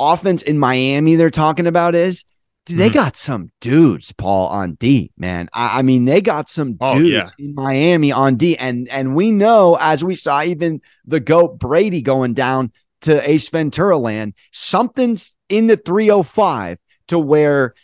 [0.00, 2.24] offense in Miami they're talking about is,
[2.66, 2.94] dude, they mm.
[2.94, 5.48] got some dudes, Paul, on D, man.
[5.52, 7.44] I, I mean, they got some oh, dudes yeah.
[7.44, 8.56] in Miami on D.
[8.56, 13.48] And and we know, as we saw even the GOAT Brady going down to Ace
[13.48, 17.74] Ventura land, something's in the 305 to where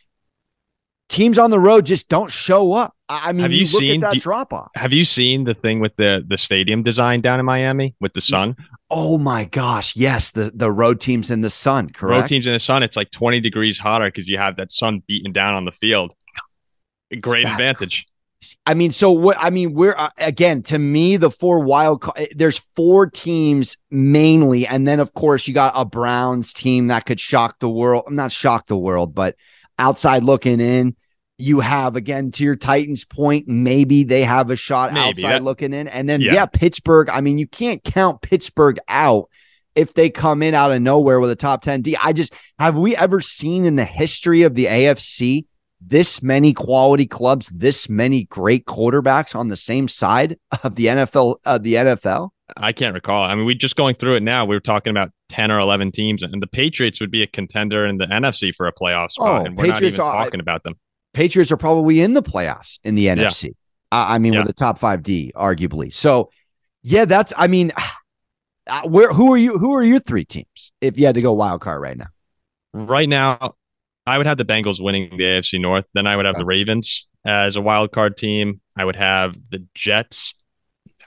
[1.09, 2.95] teams on the road just don't show up.
[3.09, 4.71] I mean, have you, you seen that drop off?
[4.75, 8.21] Have you seen the thing with the the stadium design down in Miami with the
[8.21, 8.57] sun?
[8.91, 12.21] Oh my gosh, yes, the the road teams in the sun, correct?
[12.21, 15.03] Road teams in the sun, it's like 20 degrees hotter because you have that sun
[15.07, 16.15] beating down on the field.
[17.21, 18.07] Great That's advantage.
[18.67, 19.37] I mean, so what?
[19.41, 22.03] I mean, we're uh, again to me the four wild.
[22.03, 27.05] ca- There's four teams mainly, and then of course you got a Browns team that
[27.05, 28.05] could shock the world.
[28.07, 29.35] I'm not shock the world, but
[29.79, 30.97] outside looking in,
[31.39, 33.47] you have again to your Titans point.
[33.47, 36.35] Maybe they have a shot Maybe, outside that- looking in, and then yeah.
[36.35, 36.47] Yeah.
[36.47, 37.09] Pittsburgh.
[37.11, 39.29] I mean, you can't count Pittsburgh out
[39.75, 41.97] if they come in out of nowhere with a top ten D.
[42.03, 45.45] I just have we ever seen in the history of the AFC
[45.81, 51.37] this many quality clubs, this many great quarterbacks on the same side of the NFL
[51.45, 52.31] of the NFL?
[52.57, 53.23] I can't recall.
[53.23, 54.45] I mean, we just going through it now.
[54.45, 57.87] We were talking about ten or eleven teams, and the Patriots would be a contender
[57.87, 60.41] in the NFC for a playoff spot, Oh, and we're not Patriots even are- talking
[60.41, 60.75] about them.
[61.15, 63.55] Patriots are probably in the playoffs in the NFC.
[63.91, 64.41] I I mean, Yeah.
[64.41, 65.93] with the top five D, arguably.
[65.93, 66.31] So,
[66.83, 67.33] yeah, that's.
[67.37, 67.73] I mean,
[68.85, 69.59] where who are you?
[69.59, 72.09] Who are your three teams if you had to go wild card right now?
[72.75, 73.55] Right now,
[74.07, 75.87] I would have the Bengals winning the AFC North.
[75.95, 76.43] Then I would have Okay.
[76.43, 78.61] the Ravens as a wild card team.
[78.77, 80.35] I would have the Jets.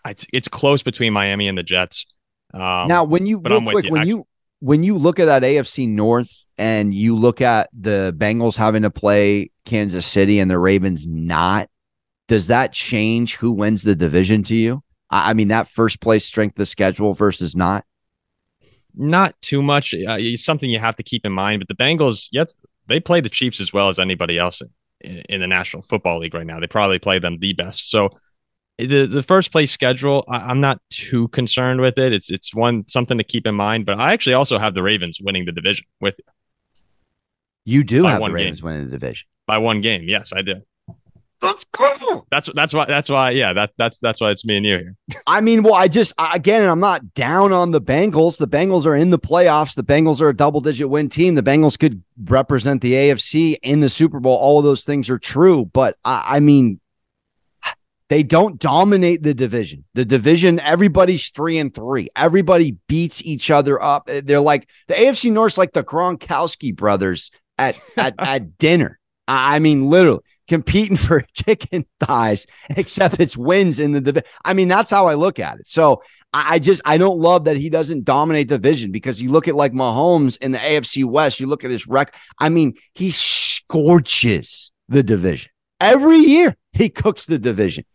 [0.05, 2.07] It's, it's close between Miami and the Jets.
[2.53, 3.91] Um, now, when you but real I'm quick, you.
[3.91, 4.27] when I- you
[4.59, 8.91] when you look at that AFC North and you look at the Bengals having to
[8.91, 11.67] play Kansas City and the Ravens not,
[12.27, 14.83] does that change who wins the division to you?
[15.09, 17.85] I, I mean, that first place strength of schedule versus not.
[18.93, 19.93] not too much.
[19.93, 21.59] Uh, it's something you have to keep in mind.
[21.65, 22.53] But the Bengals, yes,
[22.87, 24.61] they play the Chiefs as well as anybody else
[25.01, 26.59] in, in the National Football League right now.
[26.59, 27.89] They probably play them the best.
[27.89, 28.09] So
[28.77, 32.13] the the first place schedule, I, I'm not too concerned with it.
[32.13, 33.85] It's it's one something to keep in mind.
[33.85, 36.19] But I actually also have the Ravens winning the division with
[37.65, 38.35] You do By have the one game.
[38.37, 39.27] Ravens winning the division.
[39.47, 40.03] by one game.
[40.07, 40.55] Yes, I do.
[41.41, 42.27] That's cool.
[42.29, 44.95] That's that's why that's why yeah that that's that's why it's me and you here.
[45.27, 48.37] I mean, well, I just I- again, and I'm not down on the Bengals.
[48.37, 49.73] The Bengals are in the playoffs.
[49.73, 51.33] The Bengals are a double digit win team.
[51.35, 54.37] The Bengals could represent the AFC in the Super Bowl.
[54.37, 56.79] All of those things are true, but I, I mean,
[58.11, 59.85] they don't dominate the division.
[59.93, 62.09] The division, everybody's three and three.
[62.13, 64.09] Everybody beats each other up.
[64.09, 68.99] Eh, they're like the AFC North's like the Gronkowski brothers at at at dinner.
[69.29, 70.19] I mean, literally
[70.49, 74.27] competing for chicken thighs, except it's wins in the division.
[74.43, 75.67] I mean, that's how I look at it.
[75.69, 79.31] So I, I just I don't love that he doesn't dominate the division because you
[79.31, 82.13] look at like Mahomes in the AFC West, you look at his rec.
[82.37, 86.57] I mean, he scorches the division every year.
[86.73, 87.85] He cooks the division.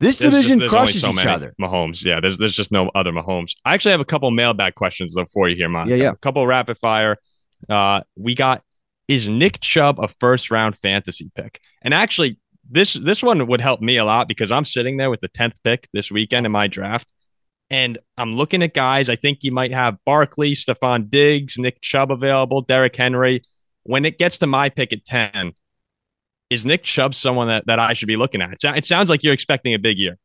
[0.00, 1.54] This There's division only crushes so each other.
[1.60, 2.20] Mahomes, yeah.
[2.20, 3.52] There's there's just no other Mahomes.
[3.64, 5.90] I actually have a couple mailbag questions though for you here, Monaco.
[5.90, 6.10] Yeah, yeah.
[6.12, 7.16] A couple rapid fire.
[7.68, 8.62] Uh, we got
[9.08, 11.60] is Nick Chubb a first round fantasy pick?
[11.82, 12.38] And actually,
[12.70, 15.60] this this one would help me a lot because I'm sitting there with the tenth
[15.64, 17.12] pick this weekend in my draft,
[17.68, 19.08] and I'm looking at guys.
[19.08, 23.42] I think you might have Barkley, Stefon Diggs, Nick Chubb available, Derrick Henry.
[23.84, 25.54] When it gets to my pick at ten,
[26.50, 28.52] is Nick Chubb someone that, that I should be looking at?
[28.52, 30.18] It, sou- it sounds like you're expecting a big year.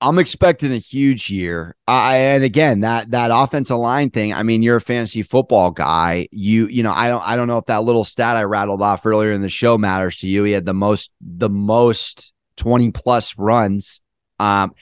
[0.00, 1.74] I'm expecting a huge year.
[1.88, 4.32] I and again that that offensive line thing.
[4.32, 6.28] I mean, you're a fantasy football guy.
[6.30, 9.04] You you know I don't I don't know if that little stat I rattled off
[9.04, 10.44] earlier in the show matters to you.
[10.44, 14.00] He had the most the most 20 plus runs.
[14.38, 14.72] Um,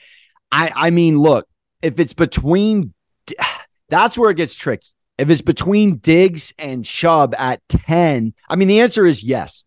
[0.51, 1.47] I I mean, look,
[1.81, 2.93] if it's between,
[3.89, 4.89] that's where it gets tricky.
[5.17, 9.63] If it's between Diggs and Chubb at 10, I mean, the answer is yes.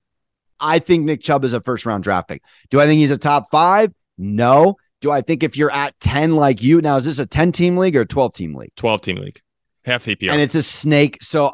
[0.60, 2.42] I think Nick Chubb is a first round draft pick.
[2.70, 3.92] Do I think he's a top five?
[4.18, 4.76] No.
[5.00, 7.76] Do I think if you're at 10 like you, now is this a 10 team
[7.78, 8.74] league or a 12 team league?
[8.76, 9.40] 12 team league,
[9.84, 11.16] half PPR, And it's a snake.
[11.22, 11.50] So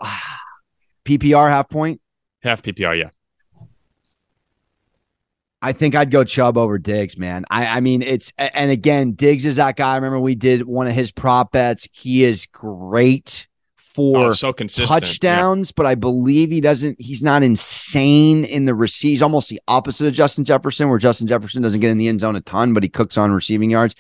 [1.04, 2.00] PPR half point.
[2.42, 2.98] half PPR.
[2.98, 3.10] Yeah.
[5.62, 7.44] I think I'd go Chubb over Diggs, man.
[7.50, 9.92] I, I mean, it's and again, Diggs is that guy.
[9.92, 11.88] I remember we did one of his prop bets.
[11.92, 13.48] He is great
[13.96, 14.88] for Oh, so consistent.
[14.88, 17.00] touchdowns, but I believe he doesn't.
[17.00, 19.10] He's not insane in the receive.
[19.10, 22.20] He's almost the opposite of Justin Jefferson, where Justin Jefferson doesn't get in the end
[22.20, 23.94] zone a ton, but he cooks on receiving yards.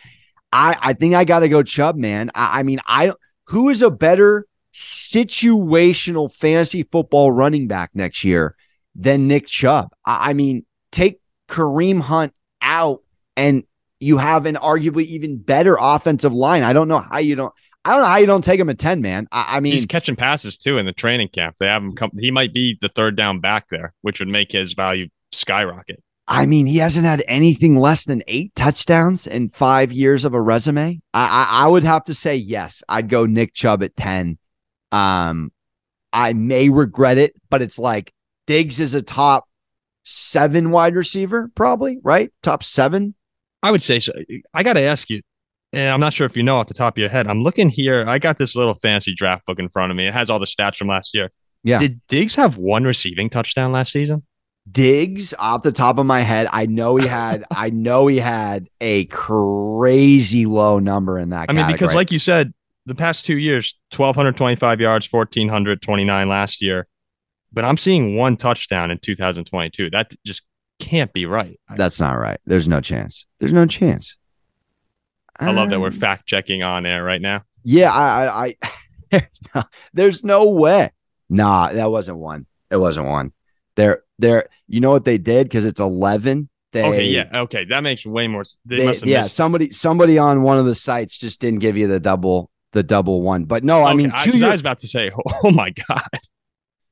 [0.52, 2.30] I I think I got to go Chubb, man.
[2.34, 3.12] I, I mean, I
[3.46, 8.54] who is a better situational fantasy football running back next year
[8.94, 9.88] than Nick Chubb?
[10.04, 13.02] I, I mean, take Kareem Hunt out,
[13.36, 13.64] and
[13.98, 16.62] you have an arguably even better offensive line.
[16.62, 17.52] I don't know how you don't.
[17.86, 19.28] I don't know how you don't take him at ten, man.
[19.30, 21.54] I, I mean, He's catching passes too in the training camp.
[21.60, 22.10] They have him come.
[22.18, 26.02] He might be the third down back there, which would make his value skyrocket.
[26.26, 30.40] I mean, he hasn't had anything less than eight touchdowns in five years of a
[30.40, 31.00] resume.
[31.14, 32.82] I, I, I would have to say yes.
[32.88, 34.38] I'd go Nick Chubb at ten.
[34.90, 35.52] Um,
[36.12, 38.12] I may regret it, but it's like
[38.48, 39.48] Diggs is a top
[40.02, 43.14] seven wide receiver, probably right, top seven.
[43.62, 44.12] I would say so.
[44.52, 45.20] I got to ask you,
[45.76, 47.26] and I'm not sure if you know off the top of your head.
[47.26, 48.08] I'm looking here.
[48.08, 50.06] I got this little fancy draft book in front of me.
[50.06, 51.30] It has all the stats from last year.
[51.62, 51.78] Yeah.
[51.78, 54.22] Did Diggs have one receiving touchdown last season?
[54.70, 58.68] Diggs off the top of my head, I know he had I know he had
[58.80, 61.72] a crazy low number in that I mean, category.
[61.74, 62.54] because like you said,
[62.86, 66.86] the past two years, 1,225 yards, 1,429 last year.
[67.52, 69.90] But I'm seeing one touchdown in 2022.
[69.90, 70.42] That just
[70.78, 71.58] can't be right.
[71.76, 72.38] That's not right.
[72.46, 73.26] There's no chance.
[73.40, 74.16] There's no chance.
[75.38, 77.42] I love that we're Um, fact checking on air right now.
[77.64, 78.46] Yeah, I,
[79.12, 80.90] I, I there's no way.
[81.28, 82.46] Nah, that wasn't one.
[82.70, 83.32] It wasn't one.
[83.76, 84.48] There, there.
[84.68, 86.48] You know what they did because it's eleven.
[86.72, 88.44] They, Okay, yeah, okay, that makes way more.
[88.64, 89.22] They, they- must have yeah.
[89.22, 89.34] missed.
[89.36, 93.22] Somebody, somebody on one of the sites just didn't give you the double, the double
[93.22, 93.44] one.
[93.44, 95.10] But no, I Okay, mean, I, 'cause I was about to say,
[95.44, 96.02] oh my god,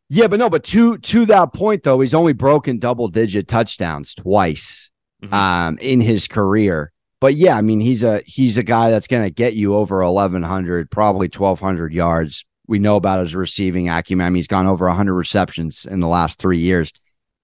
[0.09, 4.15] yeah, but no, but to to that point though, he's only broken double digit touchdowns
[4.15, 4.91] twice.
[5.23, 5.33] Mhm.
[5.33, 6.93] um, in his career.
[7.25, 10.03] But yeah, I mean, he's a he's a guy that's going to get you over
[10.03, 12.45] eleven hundred, probably twelve hundred yards.
[12.67, 14.27] We know about his receiving acumen.
[14.27, 16.93] I mean, he's gone over hundred receptions in the last three years.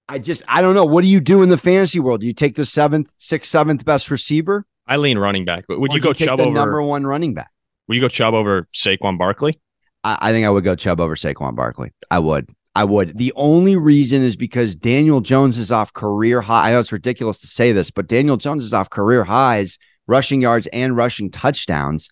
[0.07, 0.85] I just I don't know.
[0.85, 2.21] What do you do in the fantasy world?
[2.21, 4.67] Do you take the seventh, sixth, seventh best receiver?
[4.85, 5.65] I lean running back.
[5.67, 6.53] Would you go take Chubb the over?
[6.53, 7.49] number one running back?
[7.87, 9.59] Would you go Chubb over Saquon Barkley?
[10.03, 11.91] I, I think I would go Chubb over Saquon Barkley.
[12.11, 12.47] I would.
[12.73, 13.17] I would.
[13.17, 16.69] The only reason is because Daniel Jones is off career high.
[16.69, 20.41] I know it's ridiculous to say this, but Daniel Jones is off career highs, rushing
[20.41, 22.09] yards and rushing touchdowns.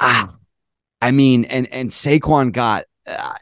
[0.00, 0.36] Ah,
[1.00, 3.34] I mean, and and Saquon got uh,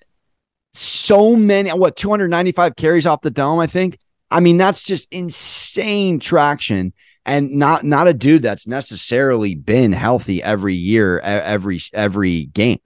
[0.73, 1.71] so many.
[1.71, 3.59] What 295 carries off the dome?
[3.59, 3.99] I think.
[4.31, 6.93] I mean, that's just insane traction,
[7.25, 12.81] and not not a dude that's necessarily been healthy every year, every every game.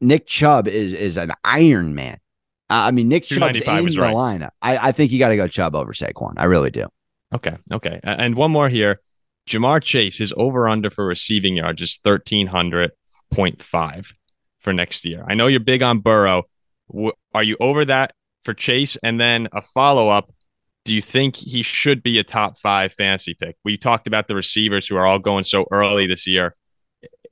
[0.00, 2.19] Nick Chubb is is an Iron Man.
[2.70, 4.50] I mean, Nick Chubb's in 295 is the lineup.
[4.62, 6.34] I, I think you got to go Chubb over Saquon.
[6.36, 6.86] I really do.
[7.34, 9.00] Okay, okay, and one more here.
[9.48, 12.92] Ja'Marr Chase, is over under for receiving yards is thirteen hundred
[13.30, 14.12] point five
[14.60, 15.24] for next year.
[15.26, 16.44] I know you're big on Burrow.
[17.34, 18.12] Are you over that
[18.42, 18.96] for Chase?
[19.02, 20.32] And then a follow up.
[20.84, 23.56] Do you think he should be a top five fantasy pick?
[23.64, 26.56] We talked about the receivers who are all going so early this year.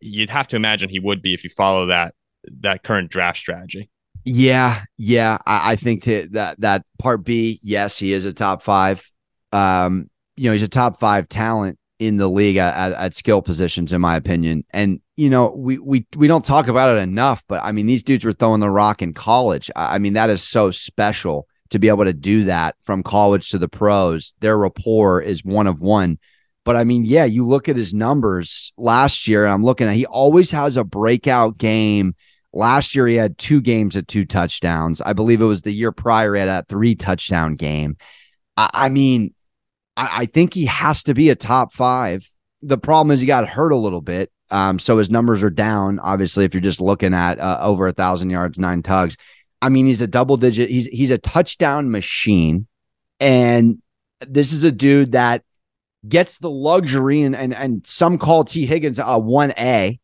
[0.01, 2.14] You'd have to imagine he would be if you follow that
[2.61, 3.91] that current draft strategy.
[4.31, 5.39] Yeah, yeah.
[5.47, 9.11] I, I think to that that part B, yes, he is a top five.
[9.53, 13.93] Um, you know, he's a top five talent in the league at, at, skill positions,
[13.93, 14.64] in my opinion.
[14.70, 18.03] And you know, we we we don't talk about it enough, but I mean, these
[18.03, 19.70] dudes were throwing the rock in college.
[19.74, 23.49] I, I mean, that is so special to be able to do that from college
[23.51, 24.35] to the pros.
[24.41, 26.18] Their rapport is one of one.
[26.64, 29.95] But I mean, yeah, you look at his numbers last year, and I'm looking at
[29.95, 32.14] he always has a breakout game.
[32.53, 35.01] Last year, he had two games at two touchdowns.
[35.01, 37.96] I believe it was the year prior, he had that three touchdown game.
[38.57, 39.34] I, I mean,
[39.96, 42.28] I, I think he has to be a top five.
[42.62, 44.30] The problem is he got hurt a little bit.
[44.51, 47.92] Um, so his numbers are down, obviously, if you're just looking at uh, over a
[47.92, 49.16] thousand yards, nine tugs.
[49.61, 52.66] I mean, he's a double digit, he's he's a touchdown machine.
[53.20, 53.82] And
[54.26, 55.42] this is a dude that
[56.09, 58.64] gets the luxury, and and and some call T.
[58.64, 59.99] Higgins a 1A.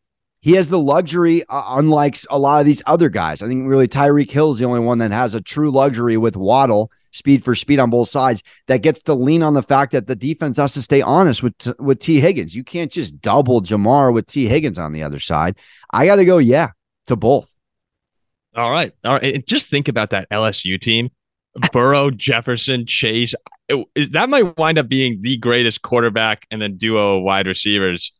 [0.44, 3.40] He has the luxury, uh, unlike a lot of these other guys.
[3.40, 6.36] I think really Tyreek Hill is the only one that has a true luxury with
[6.36, 10.06] Waddle, speed for speed on both sides, that gets to lean on the fact that
[10.06, 12.20] the defense has to stay honest with with T.
[12.20, 12.54] Higgins.
[12.54, 14.46] You can't just double Ja'Marr with T.
[14.46, 15.56] Higgins on the other side.
[15.90, 16.72] I got to go, yeah,
[17.06, 17.50] to both.
[18.54, 18.92] All right.
[19.02, 19.36] All right.
[19.36, 21.08] And just think about that LSU team.
[21.72, 23.34] Burrow, Jefferson, Chase.
[23.70, 28.12] It- that might wind up being the greatest quarterback and then duo wide receivers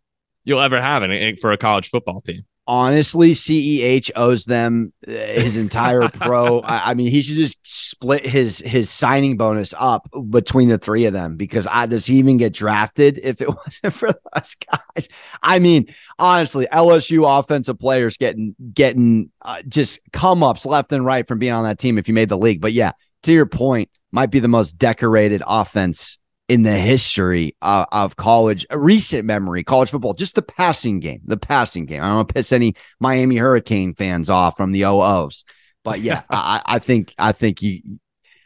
[0.44, 2.44] you'll ever have in, for a college football team.
[2.66, 6.60] honestly, CEH owes them uh, his entire pro.
[6.60, 11.06] I, I mean, he should just split his his signing bonus up between the three
[11.06, 15.08] of them because I, does he even get drafted if it wasn't for those guys?
[15.42, 15.86] I mean,
[16.18, 21.52] honestly, LSU offensive players getting getting uh, just come ups left and right from being
[21.52, 22.60] on that team if you made the league.
[22.60, 22.92] But yeah,
[23.24, 26.18] to your point, might be the most decorated offense
[26.48, 31.36] in the history uh, of college, recent memory, college football, just the passing game, the
[31.38, 32.02] passing game.
[32.02, 35.44] I don't want to piss any Miami Hurricane fans off from the OOs,
[35.84, 37.80] but yeah, I, I think I think you,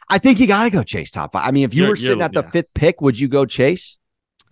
[0.09, 1.45] I think you got to go chase top five.
[1.45, 2.49] I mean, if you You're- were sitting at the yeah.
[2.51, 3.97] fifth pick, would you go chase?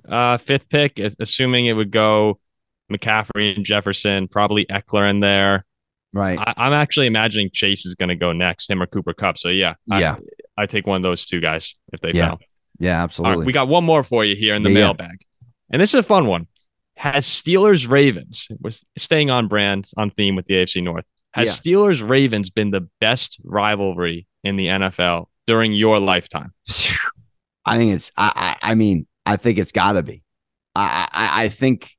[0.07, 2.39] Uh, fifth pick, assuming it would go
[2.91, 5.65] McCaffrey and Jefferson, probably Ekeler in there.
[6.13, 6.39] Right.
[6.39, 9.37] I, I'm actually imagining Chase is going to go next, him or Cooper Kupp.
[9.37, 10.15] So yeah, I- Yeah.
[10.57, 12.35] I, take one of those two guys if they Yeah.
[12.79, 13.37] Yeah, absolutely.
[13.39, 14.83] right, we got one more for you here in the Yeah, yeah.
[14.85, 15.17] mailbag.
[15.69, 16.47] And this is a fun one.
[16.95, 21.53] Has Steelers Ravens, was staying on brand, on theme with the AFC North, has Yeah.
[21.73, 26.53] Steelers Ravens been the best rivalry in the NFL during your lifetime?
[27.65, 28.11] I think it's.
[28.17, 28.55] I.
[28.61, 30.23] I, I mean, I think it's got to be.
[30.75, 31.43] I, I.
[31.43, 31.91] I think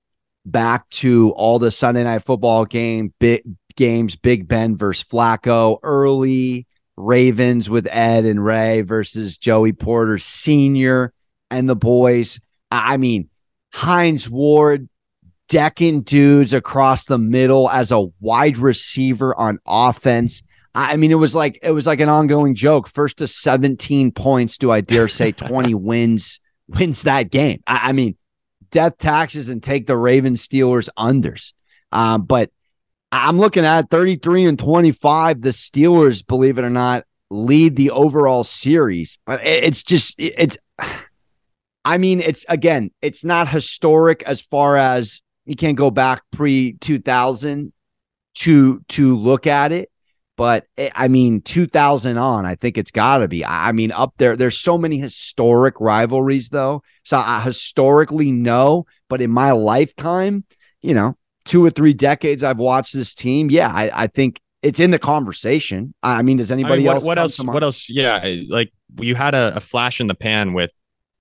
[0.47, 3.43] back to all the Sunday night football game, big
[3.77, 6.67] games, Big Ben versus Flacco, early
[6.99, 11.13] Ravens with Ed and Ray versus Joey Porter Sr.
[11.51, 12.41] and the boys.
[12.71, 13.31] I mean,
[13.73, 14.89] Hines Ward
[15.49, 20.43] decking dudes across the middle as a wide receiver on offense.
[20.75, 22.89] I mean, it was like it was like an ongoing joke.
[22.89, 27.63] First to 17 points, do I dare say 20 wins wins that game?
[27.67, 28.17] I, I, mean,
[28.71, 31.53] death taxes and take the Ravens Steelers unders.
[31.93, 32.51] Um, but
[33.11, 35.41] I'm looking at 33 and 25.
[35.41, 39.19] The Steelers, believe it or not, lead the overall series.
[39.27, 40.57] Uh, it's just it's.
[41.85, 46.73] I mean, it's again, it's not historic as far as you can't go back pre
[46.73, 47.73] 2000
[48.35, 49.91] to to look at it
[50.39, 53.45] but it, I mean, 2000 on, I think it's got to be.
[53.45, 56.85] I mean, up there, there's so many historic rivalries, though.
[57.03, 60.45] So I historically know, but in my lifetime,
[60.81, 61.17] you know,
[61.49, 63.51] two or three decades I've watched this team.
[63.51, 65.95] Yeah, I, I think it's in the conversation.
[66.03, 67.05] I mean, does anybody I mean, what, else?
[67.05, 67.43] What else?
[67.43, 67.91] What else?
[67.91, 70.71] Yeah, like you had a, a flash in the pan with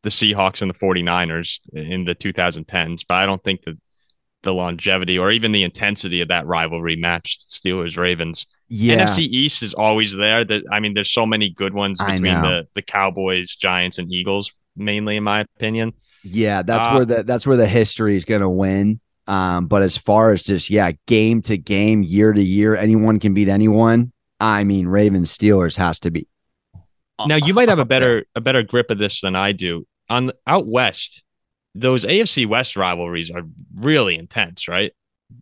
[0.04, 3.78] the Seahawks and the 49ers in the 2010s, but I don't think that
[4.44, 8.46] the longevity or even the intensity of that rivalry matched Steelers Ravens.
[8.70, 9.06] Yeah.
[9.06, 10.46] NFC East is always there.
[10.46, 14.52] That I mean, there's so many good ones between the the Cowboys, Giants, and Eagles,
[14.76, 15.94] mainly in my opinion.
[16.24, 19.00] Yeah, that's uh, where the that's where the history is going to win.
[19.28, 23.34] Um, but as far as just yeah, game to game, year to year, anyone can
[23.34, 24.12] beat anyone.
[24.40, 26.28] I mean, Ravens Steelers has to be.
[27.26, 29.88] Now you might have a better a better grip of this than I do.
[30.10, 31.24] On out west,
[31.74, 33.42] those AFC West rivalries are
[33.76, 34.94] really intense, right?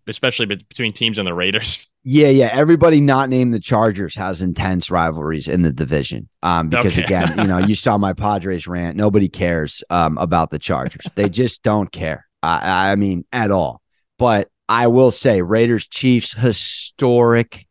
[0.08, 1.88] Especially between teams and the Raiders.
[2.08, 2.50] Yeah, yeah.
[2.54, 6.30] Everybody not named the Chargers has intense rivalries in the division.
[6.44, 7.04] Um, because okay.
[7.04, 8.96] again, you know, you saw my Padres rant.
[8.96, 11.08] Nobody cares um about the Chargers.
[11.16, 12.25] they just don't care.
[12.46, 13.82] I, I mean, at all.
[14.18, 17.68] But I will say, Raiders Chiefs historic.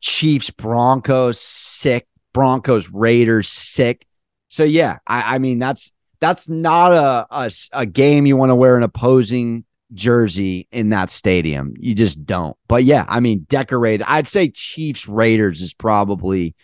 [0.00, 2.06] Chiefs Broncos sick.
[2.32, 4.06] Broncos Raiders sick.
[4.48, 8.54] So yeah, I, I mean that's that's not a, a, a game you want to
[8.54, 11.74] wear an opposing jersey in that stadium.
[11.78, 12.56] You just don't.
[12.68, 14.04] But yeah, I mean, decorated.
[14.06, 16.54] I'd say Chiefs Raiders is probably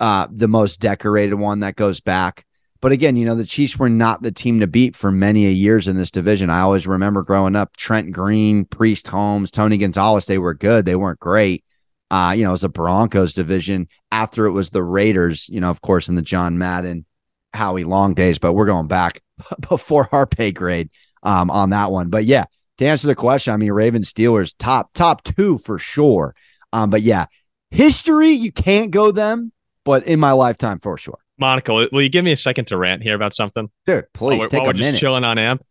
[0.00, 2.44] uh, the most decorated one that goes back.
[2.82, 5.50] But again, you know, the Chiefs were not the team to beat for many a
[5.50, 6.50] years in this division.
[6.50, 10.84] I always remember growing up, Trent Green, Priest Holmes, Tony Gonzalez, they were good.
[10.84, 11.64] They weren't great.
[12.10, 15.70] Uh, you know, it was a Broncos division after it was the Raiders, you know,
[15.70, 17.06] of course, in the John Madden
[17.54, 19.22] Howie Long days, but we're going back
[19.68, 20.90] before our pay grade
[21.22, 22.10] um, on that one.
[22.10, 22.46] But yeah,
[22.78, 26.34] to answer the question, I mean, Ravens Steelers top top two for sure.
[26.72, 27.26] Um, but yeah,
[27.70, 29.52] history you can't go them,
[29.84, 31.21] but in my lifetime for sure.
[31.42, 34.06] Monaco, will you give me a second to rant here about something, dude?
[34.14, 34.92] Please while take while a minute.
[34.92, 35.62] just chilling on amp.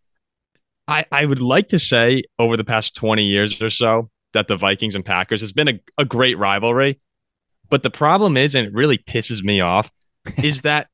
[0.88, 4.58] I I would like to say over the past twenty years or so that the
[4.58, 7.00] Vikings and Packers has been a, a great rivalry,
[7.70, 9.92] but the problem is, and it really pisses me off,
[10.44, 10.88] is that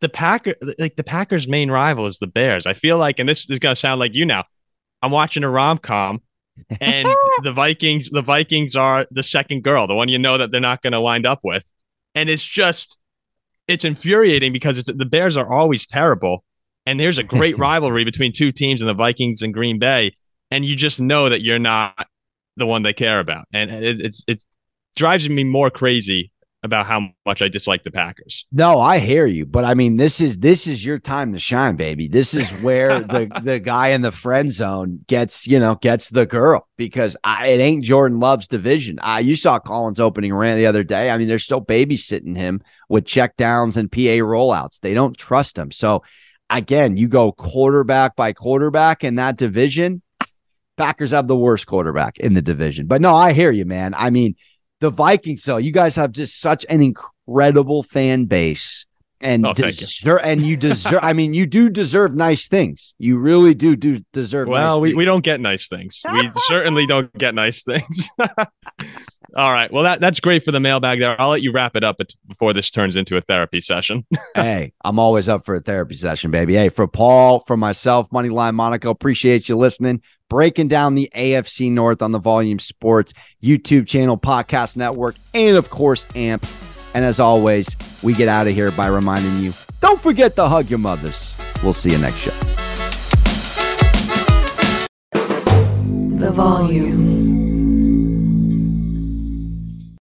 [0.00, 2.66] the Packer, like the Packers' main rival is the Bears.
[2.66, 4.44] I feel like, and this is gonna sound like you now.
[5.02, 6.20] I'm watching a rom com,
[6.80, 7.08] and
[7.42, 10.82] the Vikings, the Vikings are the second girl, the one you know that they're not
[10.82, 11.70] gonna wind up with,
[12.14, 12.98] and it's just,
[13.70, 16.44] it's infuriating because it's the Bears are always terrible,
[16.86, 20.14] and there's a great rivalry between two teams in the Vikings and Green Bay,
[20.50, 22.06] and you just know that you're not
[22.56, 24.42] the one they care about, and it, it's it
[24.96, 26.32] drives me more crazy
[26.62, 28.46] about how much I dislike the Packers.
[28.52, 31.76] No, I hear you, but I mean, this is this is your time to shine,
[31.76, 32.06] baby.
[32.06, 36.26] This is where the the guy in the friend zone gets you know gets the
[36.26, 38.98] girl because I, it ain't Jordan Love's division.
[39.02, 41.10] I you saw Colin's opening rant the other day.
[41.10, 44.80] I mean, they're still babysitting him with check downs and PA rollouts.
[44.80, 45.70] They don't trust him.
[45.70, 46.02] So
[46.50, 50.02] again, you go quarterback by quarterback in that division.
[50.76, 52.86] Packers have the worst quarterback in the division.
[52.86, 53.94] But no, I hear you, man.
[53.94, 54.34] I mean,
[54.80, 58.86] the Vikings, though, you guys have just such an incredible fan base.
[59.22, 61.00] And oh, deserve, and you deserve.
[61.02, 62.94] I mean, you do deserve nice things.
[62.98, 64.48] You really do do deserve.
[64.48, 66.00] Well, nice we, we don't get nice things.
[66.10, 68.08] We certainly don't get nice things.
[69.36, 69.72] All right.
[69.72, 71.20] Well, that that's great for the mailbag there.
[71.20, 74.04] I'll let you wrap it up before this turns into a therapy session.
[74.34, 76.54] hey, I'm always up for a therapy session, baby.
[76.54, 82.00] Hey, for Paul, for myself, Moneyline Monaco, appreciate you listening breaking down the AFC North
[82.00, 83.12] on the Volume Sports
[83.42, 86.46] YouTube channel, podcast network, and of course, AMP.
[86.94, 90.70] And as always, we get out of here by reminding you don't forget to hug
[90.70, 91.34] your mothers.
[91.62, 92.30] We'll see you next show.
[95.12, 97.39] The Volume.